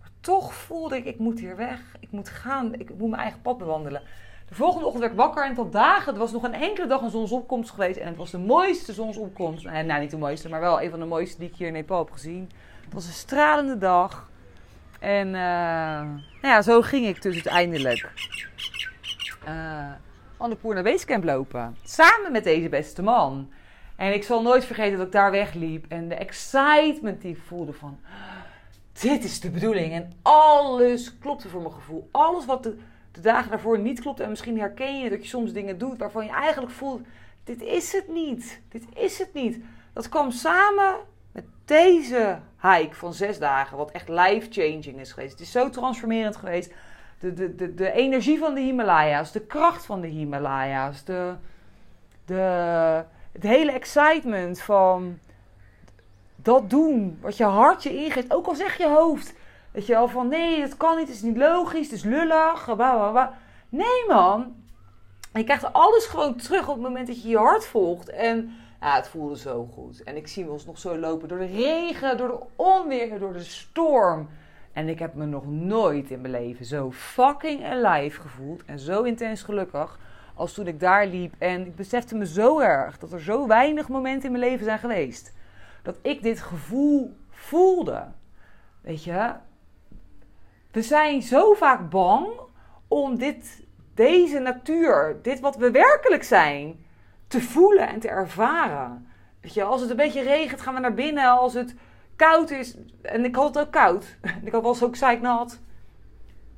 [0.00, 1.80] Maar toch voelde ik, ik moet hier weg.
[2.00, 2.74] Ik moet gaan.
[2.74, 4.02] Ik moet mijn eigen pad bewandelen.
[4.48, 6.12] De volgende ochtend werd ik wakker en tot dagen.
[6.12, 7.98] Er was nog een enkele dag een zonsopkomst geweest.
[7.98, 9.66] En het was de mooiste zonsopkomst.
[9.66, 11.72] En, nou, niet de mooiste, maar wel een van de mooiste die ik hier in
[11.72, 12.50] Nepal heb gezien.
[12.84, 14.30] Het was een stralende dag.
[15.00, 18.10] En uh, nou ja, zo ging ik dus uiteindelijk
[19.48, 19.90] uh,
[20.36, 21.76] Annapurna Basecamp lopen.
[21.84, 23.50] Samen met deze beste man.
[23.98, 25.84] En ik zal nooit vergeten dat ik daar wegliep.
[25.88, 27.98] En de excitement die ik voelde van...
[28.92, 29.92] Dit is de bedoeling.
[29.92, 32.08] En alles klopte voor mijn gevoel.
[32.10, 32.78] Alles wat de,
[33.12, 34.22] de dagen daarvoor niet klopte.
[34.22, 37.00] En misschien herken je dat je soms dingen doet waarvan je eigenlijk voelt...
[37.44, 38.60] Dit is het niet.
[38.68, 39.58] Dit is het niet.
[39.92, 40.96] Dat kwam samen
[41.32, 43.76] met deze hike van zes dagen.
[43.76, 45.32] Wat echt life-changing is geweest.
[45.32, 46.72] Het is zo transformerend geweest.
[47.18, 49.32] De, de, de, de energie van de Himalaya's.
[49.32, 51.04] De kracht van de Himalaya's.
[51.04, 51.34] De...
[52.24, 53.04] de
[53.38, 55.18] het hele excitement van
[56.36, 59.34] dat doen, wat je hart je ingeeft, ook al zeg je hoofd.
[59.72, 62.64] Dat je al van nee, dat kan niet, het is niet logisch, het is lullig.
[62.64, 63.28] Blah, blah, blah.
[63.68, 64.54] Nee man,
[65.32, 68.08] je krijgt alles gewoon terug op het moment dat je je hart volgt.
[68.08, 70.02] En ja, het voelde zo goed.
[70.02, 73.42] En ik zie ons nog zo lopen door de regen, door de onweer, door de
[73.42, 74.28] storm.
[74.72, 79.02] En ik heb me nog nooit in mijn leven zo fucking alive gevoeld en zo
[79.02, 79.98] intens gelukkig
[80.38, 81.34] als toen ik daar liep.
[81.38, 84.78] En ik besefte me zo erg dat er zo weinig momenten in mijn leven zijn
[84.78, 85.34] geweest.
[85.82, 88.06] Dat ik dit gevoel voelde.
[88.80, 89.32] Weet je,
[90.70, 92.26] we zijn zo vaak bang
[92.88, 96.84] om dit, deze natuur, dit wat we werkelijk zijn,
[97.26, 99.08] te voelen en te ervaren.
[99.40, 101.30] Weet je, als het een beetje regent, gaan we naar binnen.
[101.30, 101.74] Als het
[102.16, 104.16] koud is, en ik had het ook koud.
[104.44, 105.58] Ik was ook zeiknat.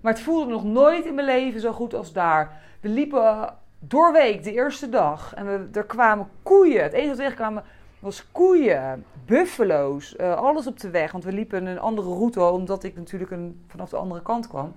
[0.00, 2.60] Maar het voelde nog nooit in mijn leven zo goed als daar.
[2.80, 5.34] We liepen doorweek, de eerste dag.
[5.34, 6.82] En we, er kwamen koeien.
[6.82, 7.64] Het enige wat tegenkwamen
[7.98, 11.12] was koeien, buffalo's, uh, alles op de weg.
[11.12, 14.76] Want we liepen een andere route, omdat ik natuurlijk een, vanaf de andere kant kwam.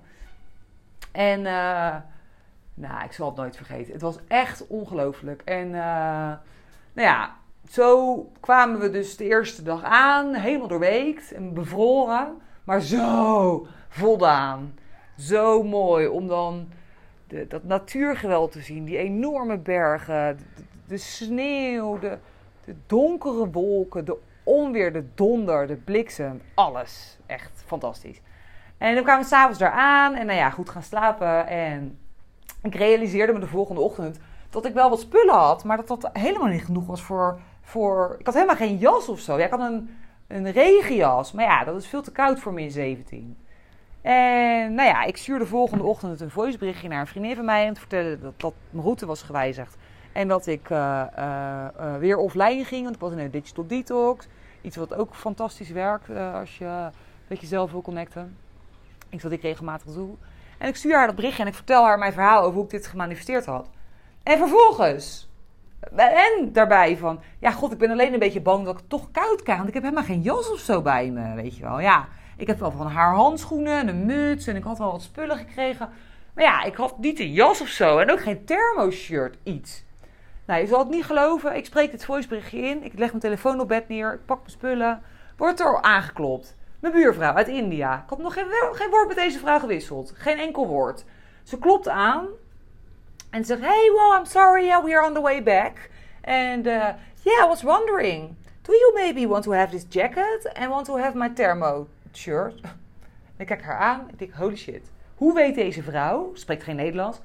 [1.12, 1.96] En uh,
[2.74, 3.92] nou, ik zal het nooit vergeten.
[3.92, 5.42] Het was echt ongelooflijk.
[5.44, 5.74] En uh,
[6.92, 7.36] nou ja,
[7.68, 12.40] zo kwamen we dus de eerste dag aan, helemaal doorweekt en bevroren.
[12.64, 14.78] Maar zo voldaan.
[15.18, 16.68] Zo mooi om dan
[17.48, 18.84] dat natuurgeweld te zien.
[18.84, 20.38] Die enorme bergen,
[20.86, 22.18] de, sneeuw, de,
[22.86, 26.42] donkere wolken, de onweer, de donder, de bliksem.
[26.54, 27.18] Alles.
[27.26, 28.20] Echt fantastisch.
[28.78, 31.46] En dan kwamen we s'avonds daar aan en nou ja, goed gaan slapen.
[31.46, 31.98] En
[32.62, 34.18] ik realiseerde me de volgende ochtend
[34.50, 37.38] dat ik wel wat spullen had, maar dat dat helemaal niet genoeg was voor...
[37.62, 39.38] voor ik had helemaal geen jas of zo.
[39.38, 42.70] Ja, ik had een, een regenjas, maar ja, dat is veel te koud voor min
[42.70, 43.36] 17.
[44.04, 47.66] En nou ja, ik stuurde volgende ochtend een voiceberichtje naar een vriendin van mij.
[47.66, 49.76] En te vertellen dat, dat mijn route was gewijzigd.
[50.12, 52.82] En dat ik uh, uh, weer offline ging.
[52.82, 54.26] Want ik was in een digital detox.
[54.60, 56.88] Iets wat ook fantastisch werkt als je
[57.26, 58.36] met jezelf wil connecten.
[59.10, 60.14] Iets wat ik regelmatig doe.
[60.58, 62.70] En ik stuur haar dat berichtje en ik vertel haar mijn verhaal over hoe ik
[62.70, 63.68] dit gemanifesteerd had.
[64.22, 65.28] En vervolgens.
[65.96, 69.42] En daarbij van, ja god, ik ben alleen een beetje bang dat ik toch koud
[69.42, 69.56] krijg.
[69.56, 71.80] Want ik heb helemaal geen jas of zo bij me, weet je wel.
[71.80, 75.02] Ja, ik heb wel van haar handschoenen en een muts en ik had wel wat
[75.02, 75.88] spullen gekregen.
[76.34, 79.84] Maar ja, ik had niet een jas of zo en ook geen thermoshirt, iets.
[80.46, 81.56] Nou, je zal het niet geloven.
[81.56, 82.84] Ik spreek dit voiceberichtje in.
[82.84, 84.12] Ik leg mijn telefoon op bed neer.
[84.12, 85.02] Ik pak mijn spullen.
[85.36, 86.56] Wordt er aangeklopt.
[86.80, 87.94] Mijn buurvrouw uit India.
[87.94, 90.12] Ik had nog geen, geen woord met deze vrouw gewisseld.
[90.16, 91.04] Geen enkel woord.
[91.42, 92.26] Ze klopt aan.
[93.30, 94.64] En zegt, hey, well, I'm sorry.
[94.64, 95.90] Yeah, we are on the way back.
[96.24, 96.88] And uh,
[97.22, 98.36] yeah, I was wondering.
[98.62, 100.52] Do you maybe want to have this jacket?
[100.54, 102.60] And want to have my thermo shirt.
[103.36, 104.08] Ik kijk haar aan.
[104.10, 104.90] Ik denk, holy shit.
[105.14, 107.20] Hoe weet deze vrouw, spreekt geen Nederlands.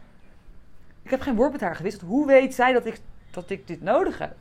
[1.04, 2.04] Ik heb geen woord met haar gewisseld.
[2.04, 3.00] Hoe weet zij dat ik,
[3.32, 4.36] dat ik dit nodig heb?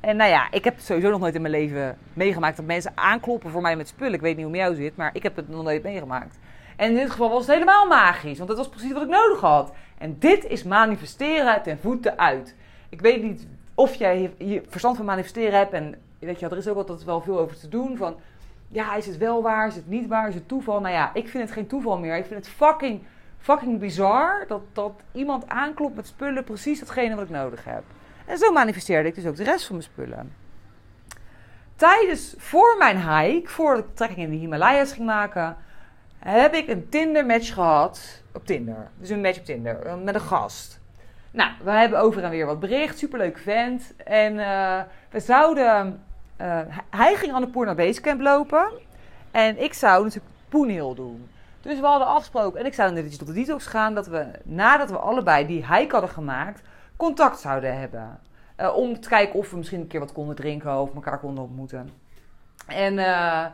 [0.00, 3.50] En nou ja, ik heb sowieso nog nooit in mijn leven meegemaakt dat mensen aankloppen
[3.50, 4.14] voor mij met spullen.
[4.14, 6.38] Ik weet niet hoe met jou zit, maar ik heb het nog nooit meegemaakt.
[6.76, 9.40] En in dit geval was het helemaal magisch, want dat was precies wat ik nodig
[9.40, 9.72] had.
[9.98, 12.54] En dit is manifesteren ten voeten uit.
[12.88, 15.72] Ik weet niet of jij hier verstand van manifesteren hebt.
[15.72, 17.96] En weet je, er is ook altijd wel veel over te doen.
[17.96, 18.16] Van
[18.68, 19.66] ja, is het wel waar?
[19.66, 20.28] Is het niet waar?
[20.28, 20.80] Is het toeval?
[20.80, 22.16] Nou ja, ik vind het geen toeval meer.
[22.16, 23.02] Ik vind het fucking,
[23.38, 27.82] fucking bizar dat, dat iemand aanklopt met spullen precies datgene wat ik nodig heb.
[28.26, 30.32] En zo manifesteerde ik dus ook de rest van mijn spullen.
[31.76, 35.56] tijdens, voor mijn hike, voordat de trekking in de Himalaya's ging maken,
[36.18, 38.90] heb ik een Tinder match gehad op Tinder.
[38.98, 40.80] Dus een match op Tinder eh, met een gast.
[41.30, 42.98] Nou, we hebben over en weer wat bericht.
[42.98, 43.94] Superleuk vent.
[43.96, 46.04] En uh, we zouden...
[46.40, 48.68] Uh, hij ging Poorna Basecamp lopen.
[49.30, 51.28] En ik zou natuurlijk Poenhill doen.
[51.60, 54.96] Dus we hadden afgesproken, en ik zou tot de detox gaan, dat we nadat we
[54.96, 56.62] allebei die hike hadden gemaakt,
[56.96, 58.18] contact zouden hebben.
[58.60, 61.44] Uh, om te kijken of we misschien een keer wat konden drinken of elkaar konden
[61.44, 61.90] ontmoeten.
[62.66, 63.44] En uh,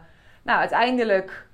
[0.42, 1.46] nou, uiteindelijk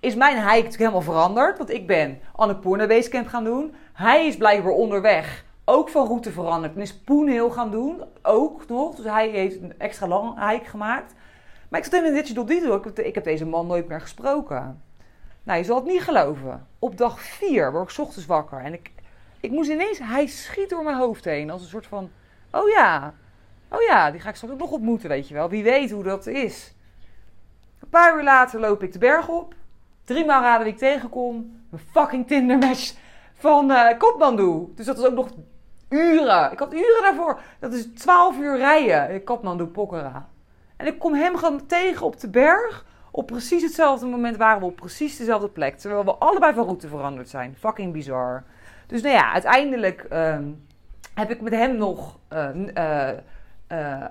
[0.00, 1.58] is mijn hike natuurlijk helemaal veranderd.
[1.58, 3.74] Want ik ben Annapurna Basecamp gaan doen.
[3.92, 6.74] Hij is blijkbaar onderweg ook van route veranderd.
[6.74, 8.94] En is Poenhill gaan doen, ook nog.
[8.94, 11.14] Dus hij heeft een extra lang hike gemaakt.
[11.68, 12.92] Maar ik zat in een digital detox.
[12.92, 14.82] Ik heb deze man nooit meer gesproken.
[15.42, 16.66] Nou, je zal het niet geloven.
[16.78, 18.58] Op dag 4 word ik ochtends wakker.
[18.58, 18.90] En ik,
[19.40, 19.98] ik moest ineens...
[19.98, 21.50] Hij schiet door mijn hoofd heen.
[21.50, 22.10] Als een soort van...
[22.50, 23.14] Oh ja.
[23.68, 25.48] Oh ja, die ga ik straks ook nog ontmoeten, weet je wel.
[25.48, 26.74] Wie weet hoe dat is.
[27.80, 29.54] Een paar uur later loop ik de berg op.
[30.04, 31.60] Drie maal raden wie ik tegenkom.
[31.70, 32.94] Een fucking Tinder match
[33.34, 34.54] van uh.
[34.74, 35.28] Dus dat is ook nog
[35.92, 36.52] uren.
[36.52, 37.40] Ik had uren daarvoor.
[37.58, 40.28] Dat is 12 uur rijden in Kathmandu, Pokhara.
[40.76, 42.84] En ik kom hem gewoon tegen op de berg.
[43.10, 45.76] Op precies hetzelfde moment waren we op precies dezelfde plek.
[45.76, 47.56] Terwijl we allebei van route veranderd zijn.
[47.58, 48.44] Fucking bizar.
[48.86, 50.36] Dus nou ja, uiteindelijk uh,
[51.14, 53.08] heb ik met hem nog uh,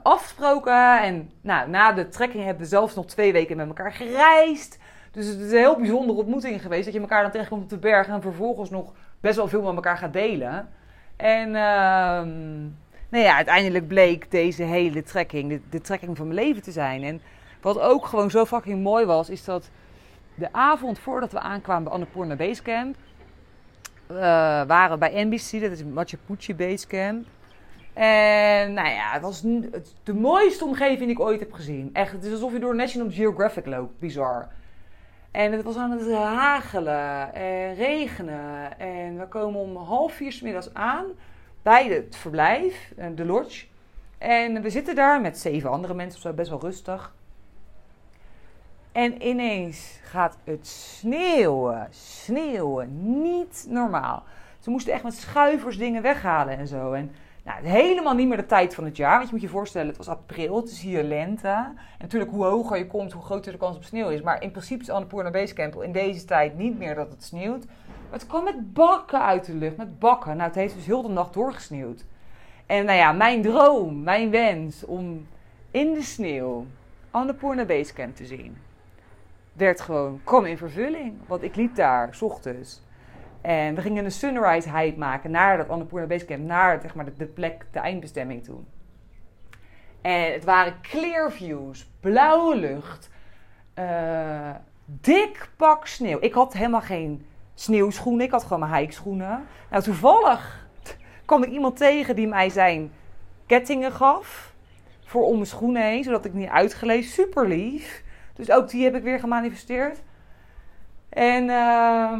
[0.03, 1.01] afgesproken.
[1.01, 4.79] En nou, na de trekking hebben we zelfs nog twee weken met elkaar gereisd.
[5.11, 6.85] Dus het is een heel bijzondere ontmoeting geweest.
[6.85, 9.75] Dat je elkaar dan tegenkomt op de berg en vervolgens nog best wel veel met
[9.75, 10.69] elkaar gaat delen.
[11.21, 12.59] En ehm,
[13.09, 17.03] nou ja, uiteindelijk bleek deze hele trekking de, trekking van mijn leven te zijn.
[17.03, 17.21] En
[17.61, 19.69] wat ook gewoon zo fucking mooi was, is dat
[20.35, 22.95] de avond voordat we aankwamen bij Annapurna Basecamp,
[24.11, 24.17] uh,
[24.67, 27.27] waren we bij NBC, dat is Machu Picchu Basecamp.
[27.93, 29.41] En nou ja, het was
[30.03, 31.89] de mooiste omgeving die ik ooit heb gezien.
[31.93, 33.99] Echt, het is alsof je door National Geographic loopt.
[33.99, 34.47] Bizar.
[35.31, 38.79] En het was aan het hagelen en regenen.
[38.79, 41.05] En we komen om half vier s middags aan
[41.61, 43.65] bij het verblijf, eh, de lodge.
[44.17, 47.13] En we zitten daar met zeven andere mensen zo, best wel rustig.
[48.91, 54.23] En ineens gaat het sneeuwen, sneeuwen, niet normaal.
[54.59, 56.93] Ze moesten echt met schuivers dingen weghalen en zo.
[56.93, 57.11] En
[57.43, 59.15] nou, helemaal niet meer de tijd van het jaar.
[59.17, 61.47] Want je moet je voorstellen, het was april, het is hier lente.
[61.47, 64.21] En natuurlijk, hoe hoger je komt, hoe groter de kans op sneeuw is.
[64.21, 67.65] Maar in principe is Annapurna Basecamp in deze tijd niet meer dat het sneeuwt.
[67.65, 70.37] Maar het kwam met bakken uit de lucht, met bakken.
[70.37, 72.05] Nou, het heeft dus heel de nacht doorgesneeuwd.
[72.65, 75.27] En nou ja, mijn droom, mijn wens om
[75.71, 76.65] in de sneeuw
[77.11, 78.57] Annapurna Basecamp te zien
[79.53, 81.13] werd gewoon, kwam in vervulling.
[81.27, 82.81] Want ik liep daar, s ochtends.
[83.41, 87.25] En we gingen een sunrise hike maken naar dat Annapurna Basecamp, naar zeg maar, de,
[87.25, 88.59] plek, de eindbestemming toe.
[90.01, 93.09] En het waren clear views, blauwe lucht,
[93.79, 94.49] uh,
[94.85, 96.17] dik pak sneeuw.
[96.21, 99.43] Ik had helemaal geen sneeuwschoenen, ik had gewoon mijn hikeschoenen.
[99.69, 100.67] Nou, toevallig
[101.25, 102.91] kwam ik iemand tegen die mij zijn
[103.45, 104.53] kettingen gaf
[105.05, 107.11] voor om mijn schoenen heen, zodat ik niet uitgeleefd.
[107.11, 108.03] Super lief.
[108.33, 110.01] Dus ook die heb ik weer gemanifesteerd.
[111.09, 112.19] En uh,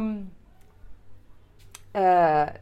[1.92, 2.02] uh,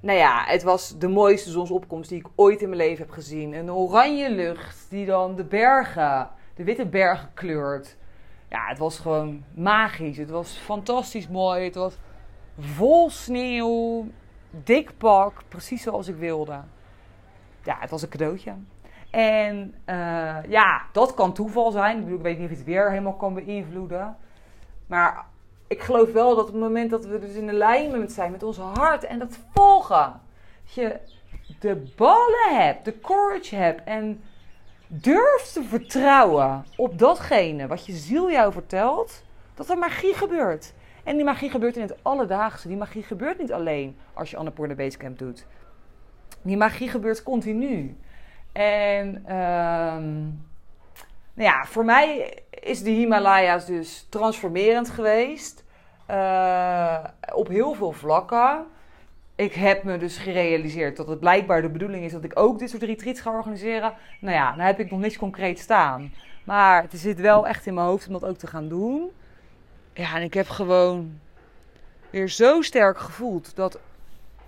[0.01, 3.53] nou ja, het was de mooiste zonsopkomst die ik ooit in mijn leven heb gezien.
[3.53, 7.97] Een oranje lucht die dan de bergen, de witte bergen kleurt.
[8.49, 10.17] Ja, het was gewoon magisch.
[10.17, 11.65] Het was fantastisch mooi.
[11.65, 11.99] Het was
[12.59, 14.07] vol sneeuw,
[14.51, 16.61] dik pak, precies zoals ik wilde.
[17.65, 18.55] Ja, het was een cadeautje.
[19.11, 21.97] En uh, ja, dat kan toeval zijn.
[21.97, 24.17] Ik, bedoel, ik weet niet of het weer helemaal kan beïnvloeden.
[24.87, 25.25] Maar
[25.71, 28.57] ik geloof wel dat op het moment dat we dus in alignment zijn met ons
[28.59, 30.21] hart en dat volgen,
[30.65, 30.99] dat je
[31.61, 34.23] de ballen hebt, de courage hebt en
[34.87, 39.23] durft te vertrouwen op datgene wat je ziel jou vertelt,
[39.55, 40.73] dat er magie gebeurt.
[41.05, 42.69] En die magie gebeurt in het alledaagse.
[42.69, 45.47] Die magie gebeurt niet alleen als je Annapurna Basecamp doet.
[46.43, 47.97] Die magie gebeurt continu.
[48.53, 50.50] En um,
[51.41, 55.65] nou ja, voor mij is de Himalaya's dus transformerend geweest.
[56.11, 58.67] Uh, op heel veel vlakken.
[59.35, 62.71] Ik heb me dus gerealiseerd dat het blijkbaar de bedoeling is dat ik ook dit
[62.71, 63.93] soort retreats ga organiseren.
[64.21, 66.13] Nou ja, dan heb ik nog niks concreet staan.
[66.45, 69.11] Maar het zit wel echt in mijn hoofd om dat ook te gaan doen.
[69.93, 71.19] Ja, en ik heb gewoon
[72.11, 73.79] weer zo sterk gevoeld dat,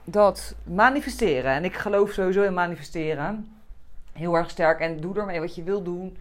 [0.04, 1.52] dat manifesteren.
[1.52, 3.60] En ik geloof sowieso in manifesteren
[4.12, 6.16] heel erg sterk en doe ermee wat je wil doen.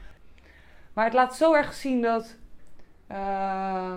[0.93, 2.35] Maar het laat zo erg zien dat
[3.11, 3.93] uh,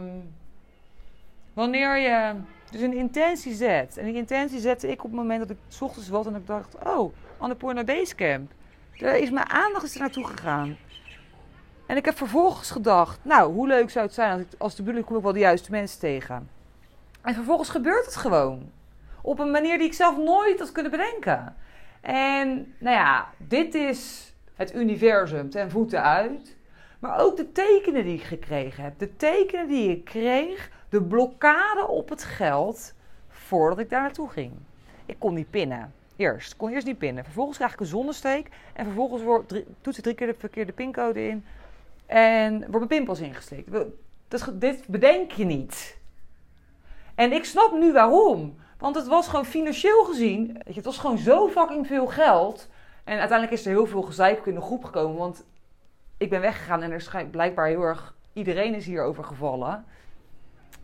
[1.53, 2.35] wanneer je
[2.71, 3.97] dus een intentie zet.
[3.97, 6.47] En die intentie zette ik op het moment dat ik s ochtends was en ik
[6.47, 8.53] dacht: Oh, Annapurna Basecamp.
[8.99, 10.77] Daar is mijn aandacht er naartoe gegaan.
[11.87, 14.83] En ik heb vervolgens gedacht, nou, hoe leuk zou het zijn als, ik, als de
[14.83, 16.49] bedoeling kom ik wel de juiste mensen tegen.
[17.23, 18.71] En vervolgens gebeurt het gewoon.
[19.23, 21.57] Op een manier die ik zelf nooit had kunnen bedenken.
[22.01, 26.57] En nou ja, dit is het universum ten voeten uit.
[27.05, 28.99] Maar ook de tekenen die ik gekregen heb.
[28.99, 32.95] De tekenen die ik kreeg, de blokkade op het geld
[33.29, 34.53] voordat ik daar naartoe ging.
[35.07, 35.93] Ik kon niet pinnen.
[36.17, 36.53] Eerst.
[36.53, 37.25] Ik kon eerst niet pinnen.
[37.25, 38.49] Vervolgens krijg ik een zonnesteek.
[38.73, 41.45] En vervolgens drie, toets drie keer de verkeerde pincode in.
[42.07, 43.71] En wordt mijn pimpels ingestikt.
[44.53, 45.99] dit bedenk je niet.
[47.14, 48.57] En ik snap nu waarom.
[48.79, 50.61] Want het was gewoon financieel gezien.
[50.73, 52.69] Het was gewoon zo fucking veel geld.
[53.05, 55.17] En uiteindelijk is er heel veel gezeik in de groep gekomen.
[55.17, 55.45] Want
[56.25, 58.15] ik ben weggegaan en er is blijkbaar heel erg.
[58.33, 59.85] Iedereen is hierover gevallen.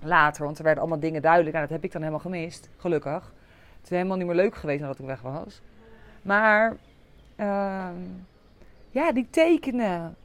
[0.01, 1.55] Later, want er werden allemaal dingen duidelijk.
[1.55, 3.33] En dat heb ik dan helemaal gemist, gelukkig.
[3.77, 5.61] Het is helemaal niet meer leuk geweest nadat ik weg was.
[6.23, 6.77] Maar
[7.37, 7.89] uh,
[8.91, 10.17] ja, die tekenen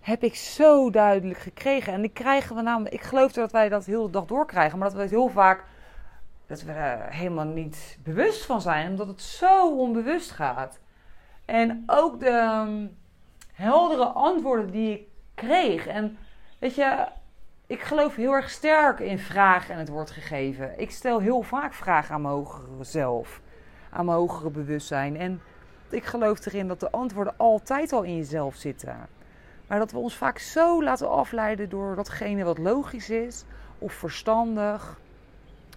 [0.00, 1.92] heb ik zo duidelijk gekregen.
[1.92, 2.94] En die krijgen we namelijk.
[2.94, 4.78] Ik geloof dat wij dat heel de dag doorkrijgen.
[4.78, 5.64] Maar dat we het heel vaak.
[6.46, 8.90] Dat we er helemaal niet bewust van zijn.
[8.90, 10.80] Omdat het zo onbewust gaat.
[11.44, 12.86] En ook de ehm,
[13.58, 15.86] heldere antwoorden die ik kreeg.
[15.86, 16.18] En
[16.58, 17.06] weet je,
[17.66, 20.80] ik geloof heel erg sterk in vragen en het wordt gegeven.
[20.80, 23.40] Ik stel heel vaak vragen aan mijn hogere zelf,
[23.90, 25.16] aan mijn hogere bewustzijn.
[25.16, 25.40] En
[25.90, 29.08] ik geloof erin dat de antwoorden altijd al in jezelf zitten.
[29.66, 33.44] Maar dat we ons vaak zo laten afleiden door datgene wat logisch is,
[33.78, 35.00] of verstandig,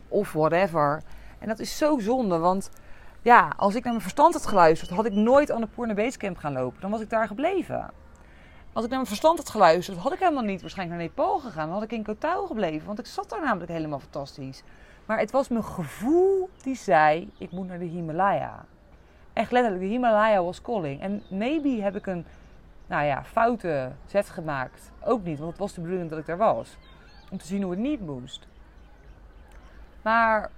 [0.07, 1.01] of whatever.
[1.39, 2.69] En dat is zo zonde, want
[3.21, 6.37] ja, als ik naar mijn verstand had geluisterd, had ik nooit aan de Poorne Basecamp
[6.37, 6.81] gaan lopen.
[6.81, 7.89] Dan was ik daar gebleven.
[8.73, 11.65] Als ik naar mijn verstand had geluisterd, had ik helemaal niet waarschijnlijk naar Nepal gegaan.
[11.65, 14.63] Dan had ik in Kotau gebleven, want ik zat daar namelijk helemaal fantastisch.
[15.05, 18.65] Maar het was mijn gevoel die zei, ik moet naar de Himalaya.
[19.33, 21.01] Echt letterlijk, de Himalaya was calling.
[21.01, 22.25] En maybe heb ik een,
[22.87, 24.91] nou ja, foute zet gemaakt.
[25.03, 26.77] Ook niet, want het was de bedoeling dat ik daar was.
[27.31, 28.47] Om te zien hoe het niet moest.
[30.01, 30.49] Maar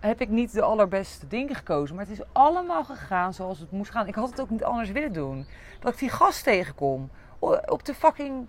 [0.00, 1.96] heb ik niet de allerbeste dingen gekozen.
[1.96, 4.06] Maar het is allemaal gegaan zoals het moest gaan.
[4.06, 5.46] Ik had het ook niet anders willen doen.
[5.80, 7.10] Dat ik die gast tegenkom
[7.66, 8.46] op de fucking.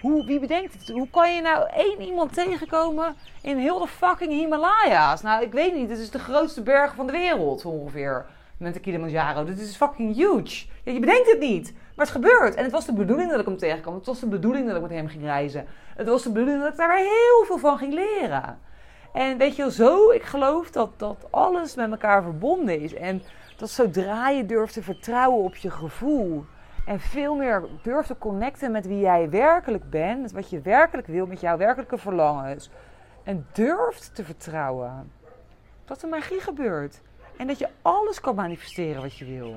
[0.00, 0.88] Hoe, wie bedenkt het?
[0.88, 5.22] Hoe kan je nou één iemand tegenkomen in heel de fucking Himalaya's?
[5.22, 5.90] Nou, ik weet niet.
[5.90, 8.26] Het is de grootste berg van de wereld ongeveer.
[8.56, 9.44] Met de Kilimanjaro.
[9.44, 10.66] Dit is fucking huge.
[10.84, 11.72] Ja, je bedenkt het niet.
[11.72, 12.54] Maar het gebeurt.
[12.54, 13.94] En het was de bedoeling dat ik hem tegenkwam.
[13.94, 15.66] Het was de bedoeling dat ik met hem ging reizen.
[15.96, 18.58] Het was de bedoeling dat ik daar heel veel van ging leren.
[19.12, 22.94] En weet je wel, zo, ik geloof dat, dat alles met elkaar verbonden is.
[22.94, 23.22] En
[23.56, 26.44] dat zodra je durft te vertrouwen op je gevoel,
[26.84, 30.22] en veel meer durft te connecten met wie jij werkelijk bent.
[30.22, 32.70] Met wat je werkelijk wil, met jouw werkelijke verlangens.
[33.22, 35.12] En durft te vertrouwen
[35.84, 37.00] dat er magie gebeurt.
[37.36, 39.56] En dat je alles kan manifesteren wat je wil.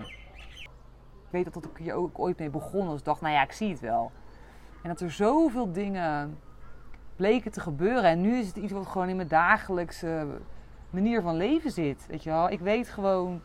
[1.26, 3.70] Ik weet dat ik hier ook ooit mee begon als dacht, nou ja, ik zie
[3.70, 4.12] het wel.
[4.82, 6.40] En dat er zoveel dingen
[7.16, 8.04] bleken te gebeuren.
[8.04, 10.28] En nu is het iets wat gewoon in mijn dagelijkse
[10.90, 12.06] manier van leven zit.
[12.08, 12.50] Weet je wel?
[12.50, 13.42] Ik weet gewoon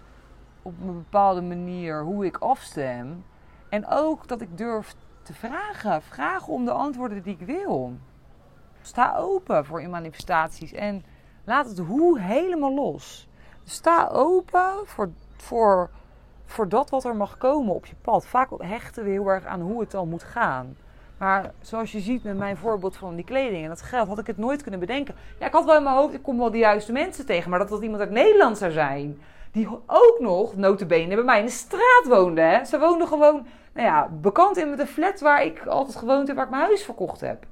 [0.62, 3.24] op een bepaalde manier hoe ik afstem.
[3.68, 6.02] En ook dat ik durf te vragen.
[6.02, 7.92] Vragen om de antwoorden die ik wil.
[8.82, 11.04] Sta open voor manifestaties en
[11.44, 13.28] laat het hoe helemaal los.
[13.64, 15.90] Sta open voor, voor,
[16.44, 18.26] voor dat wat er mag komen op je pad.
[18.26, 20.76] Vaak hechten we heel erg aan hoe het dan moet gaan.
[21.20, 24.26] Maar zoals je ziet met mijn voorbeeld van die kleding en dat geld, had ik
[24.26, 25.14] het nooit kunnen bedenken.
[25.38, 27.50] Ja, ik had wel in mijn hoofd, ik kom wel de juiste mensen tegen.
[27.50, 29.20] Maar dat dat iemand uit Nederland zou zijn.
[29.52, 32.40] Die ook nog, notabene, bij mij in de straat woonde.
[32.40, 32.64] Hè.
[32.64, 36.36] Ze woonde gewoon nou ja, bekant in met een flat waar ik altijd gewoond heb,
[36.36, 37.46] waar ik mijn huis verkocht heb.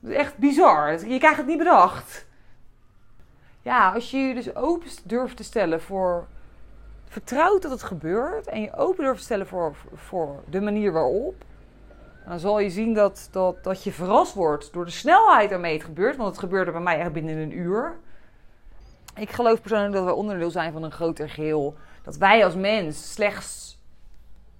[0.00, 1.06] Dat is echt bizar.
[1.06, 2.26] Je krijgt het niet bedacht.
[3.62, 6.26] Ja, als je je dus open durft te stellen voor.
[7.08, 11.44] Vertrouwt dat het gebeurt en je open durft te stellen voor, voor de manier waarop.
[12.26, 15.84] Dan zal je zien dat, dat, dat je verrast wordt door de snelheid waarmee het
[15.84, 16.16] gebeurt.
[16.16, 17.98] Want het gebeurde bij mij echt binnen een uur.
[19.14, 21.74] Ik geloof persoonlijk dat we onderdeel zijn van een groter geheel.
[22.02, 23.80] Dat wij als mens slechts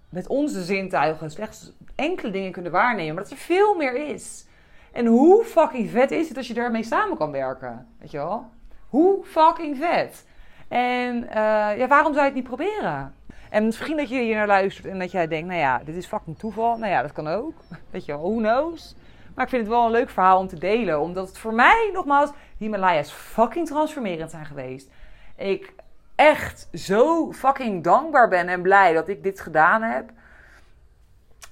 [0.09, 4.47] met onze zintuigen slechts enkele dingen kunnen waarnemen, maar dat er veel meer is.
[4.93, 7.87] En hoe fucking vet is het als je daarmee samen kan werken?
[7.99, 8.51] Weet je wel?
[8.89, 10.27] Hoe fucking vet.
[10.69, 11.33] En uh,
[11.79, 13.15] ja, waarom zou je het niet proberen?
[13.53, 16.07] En misschien dat je hier naar luistert en dat jij denkt, nou ja, dit is
[16.07, 16.77] fucking toeval.
[16.77, 17.55] Nou ja, dat kan ook.
[17.91, 18.95] Weet je who knows?
[19.35, 21.01] Maar ik vind het wel een leuk verhaal om te delen.
[21.01, 24.91] Omdat het voor mij, nogmaals, Himalaya's fucking transformerend zijn geweest.
[25.37, 25.73] Ik
[26.15, 30.11] echt zo fucking dankbaar ben en blij dat ik dit gedaan heb.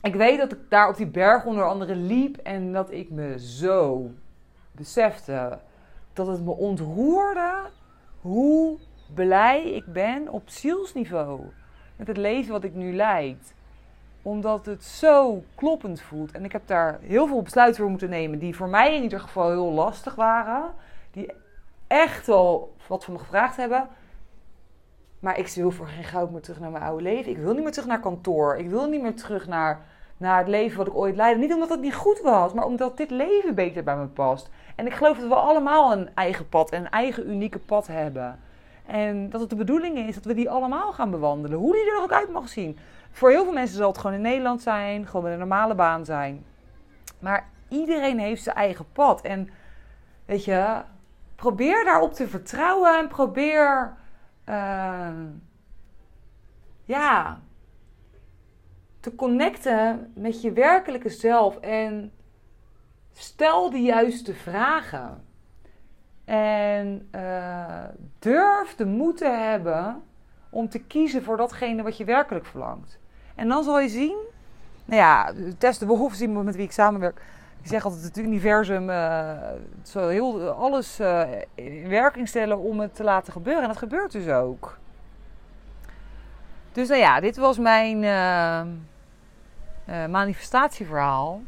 [0.03, 3.39] Ik weet dat ik daar op die berg onder andere liep en dat ik me
[3.39, 4.11] zo
[4.73, 5.59] besefte
[6.13, 7.53] dat het me ontroerde
[8.21, 8.79] hoe
[9.15, 11.41] blij ik ben op zielsniveau
[12.01, 13.55] met het leven wat ik nu leid.
[14.23, 16.33] Omdat het zo kloppend voelt.
[16.33, 18.39] En ik heb daar heel veel besluiten voor moeten nemen.
[18.39, 20.65] Die voor mij in ieder geval heel lastig waren.
[21.11, 21.33] Die
[21.87, 23.89] echt wel wat van me gevraagd hebben.
[25.19, 27.31] Maar ik wil voor geen goud meer terug naar mijn oude leven.
[27.31, 28.57] Ik wil niet meer terug naar kantoor.
[28.57, 29.81] Ik wil niet meer terug naar,
[30.17, 31.41] naar het leven wat ik ooit leidde.
[31.41, 34.51] Niet omdat het niet goed was, maar omdat dit leven beter bij me past.
[34.77, 38.39] En ik geloof dat we allemaal een eigen pad, een eigen unieke pad hebben.
[38.91, 41.59] En dat het de bedoeling is dat we die allemaal gaan bewandelen.
[41.59, 42.78] Hoe die er ook uit mag zien.
[43.11, 46.45] Voor heel veel mensen zal het gewoon in Nederland zijn, gewoon een normale baan zijn.
[47.18, 49.20] Maar iedereen heeft zijn eigen pad.
[49.20, 49.51] En
[50.24, 50.82] weet je,
[51.36, 53.97] probeer daarop te vertrouwen en probeer.
[54.49, 55.09] Uh,
[56.84, 57.41] ja.
[59.01, 61.57] Te connecten met je werkelijke zelf.
[61.57, 62.12] En
[63.12, 65.30] stel de juiste vragen.
[66.31, 67.85] En uh,
[68.18, 70.03] durf de moed te hebben
[70.51, 72.99] om te kiezen voor datgene wat je werkelijk verlangt.
[73.35, 74.16] En dan zal je zien,
[74.85, 77.22] nou ja, Tess de Wolf, iemand met wie ik samenwerk.
[77.62, 79.31] Ik zeg altijd het universum uh,
[79.83, 81.22] zal heel, alles uh,
[81.55, 83.62] in werking stellen om het te laten gebeuren.
[83.62, 84.78] En dat gebeurt dus ook.
[86.72, 88.01] Dus nou ja, dit was mijn
[90.11, 91.41] manifestatieverhaal.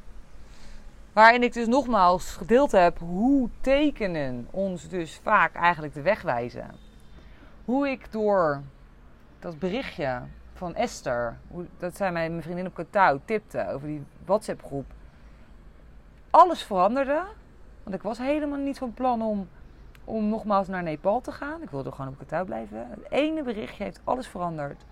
[1.13, 6.71] Waarin ik dus nogmaals gedeeld heb hoe tekenen ons dus vaak eigenlijk de weg wijzen.
[7.65, 8.63] Hoe ik door
[9.39, 10.23] dat berichtje
[10.55, 11.37] van Esther,
[11.79, 14.87] dat zij mij mijn vriendin op Katouw tipte over die WhatsApp groep,
[16.31, 17.23] alles veranderde.
[17.83, 19.49] Want ik was helemaal niet van plan om,
[20.05, 21.63] om nogmaals naar Nepal te gaan.
[21.63, 22.87] Ik wilde gewoon op Katouw blijven.
[22.91, 24.85] Het ene berichtje heeft alles veranderd.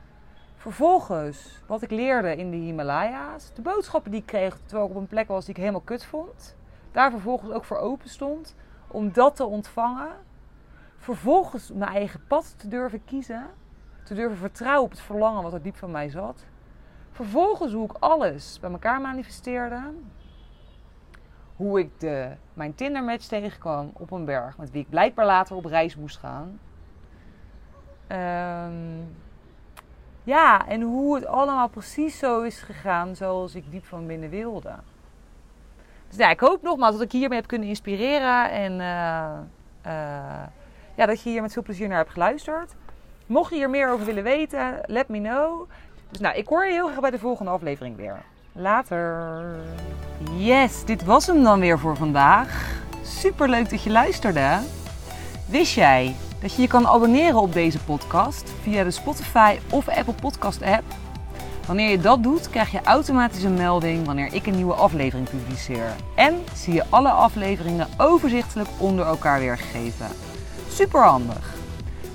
[0.60, 5.00] Vervolgens, wat ik leerde in de Himalaya's, de boodschappen die ik kreeg terwijl ik op
[5.00, 6.56] een plek was die ik helemaal kut vond,
[6.92, 8.54] daar vervolgens ook voor open stond
[8.86, 10.12] om dat te ontvangen.
[10.96, 13.46] Vervolgens mijn eigen pad te durven kiezen,
[14.02, 16.44] te durven vertrouwen op het verlangen wat er diep van mij zat.
[17.10, 19.80] Vervolgens hoe ik alles bij elkaar manifesteerde.
[21.56, 25.64] Hoe ik de, mijn Tinder-match tegenkwam op een berg, met wie ik blijkbaar later op
[25.64, 26.60] reis moest gaan.
[28.08, 29.28] Um,
[30.24, 34.72] ja, en hoe het allemaal precies zo is gegaan zoals ik diep van binnen wilde.
[36.08, 38.50] Dus ja, ik hoop nogmaals dat ik hiermee heb kunnen inspireren.
[38.50, 39.30] En uh,
[39.86, 40.42] uh,
[40.94, 42.74] ja, dat je hier met veel plezier naar hebt geluisterd.
[43.26, 45.68] Mocht je hier meer over willen weten, let me know.
[46.10, 48.16] Dus nou, ik hoor je heel graag bij de volgende aflevering weer.
[48.52, 49.44] Later.
[50.36, 52.78] Yes, dit was hem dan weer voor vandaag.
[53.02, 54.58] Super leuk dat je luisterde.
[55.46, 60.14] Wist jij dat je je kan abonneren op deze podcast via de Spotify of Apple
[60.14, 60.84] Podcast app.
[61.66, 65.94] Wanneer je dat doet, krijg je automatisch een melding wanneer ik een nieuwe aflevering publiceer.
[66.14, 70.06] En zie je alle afleveringen overzichtelijk onder elkaar weergegeven.
[70.68, 71.54] Super handig.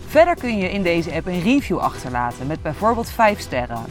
[0.07, 3.84] Verder kun je in deze app een review achterlaten met bijvoorbeeld 5 sterren.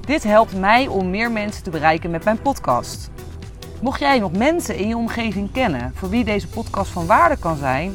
[0.00, 3.10] Dit helpt mij om meer mensen te bereiken met mijn podcast.
[3.80, 7.56] Mocht jij nog mensen in je omgeving kennen voor wie deze podcast van waarde kan
[7.56, 7.94] zijn,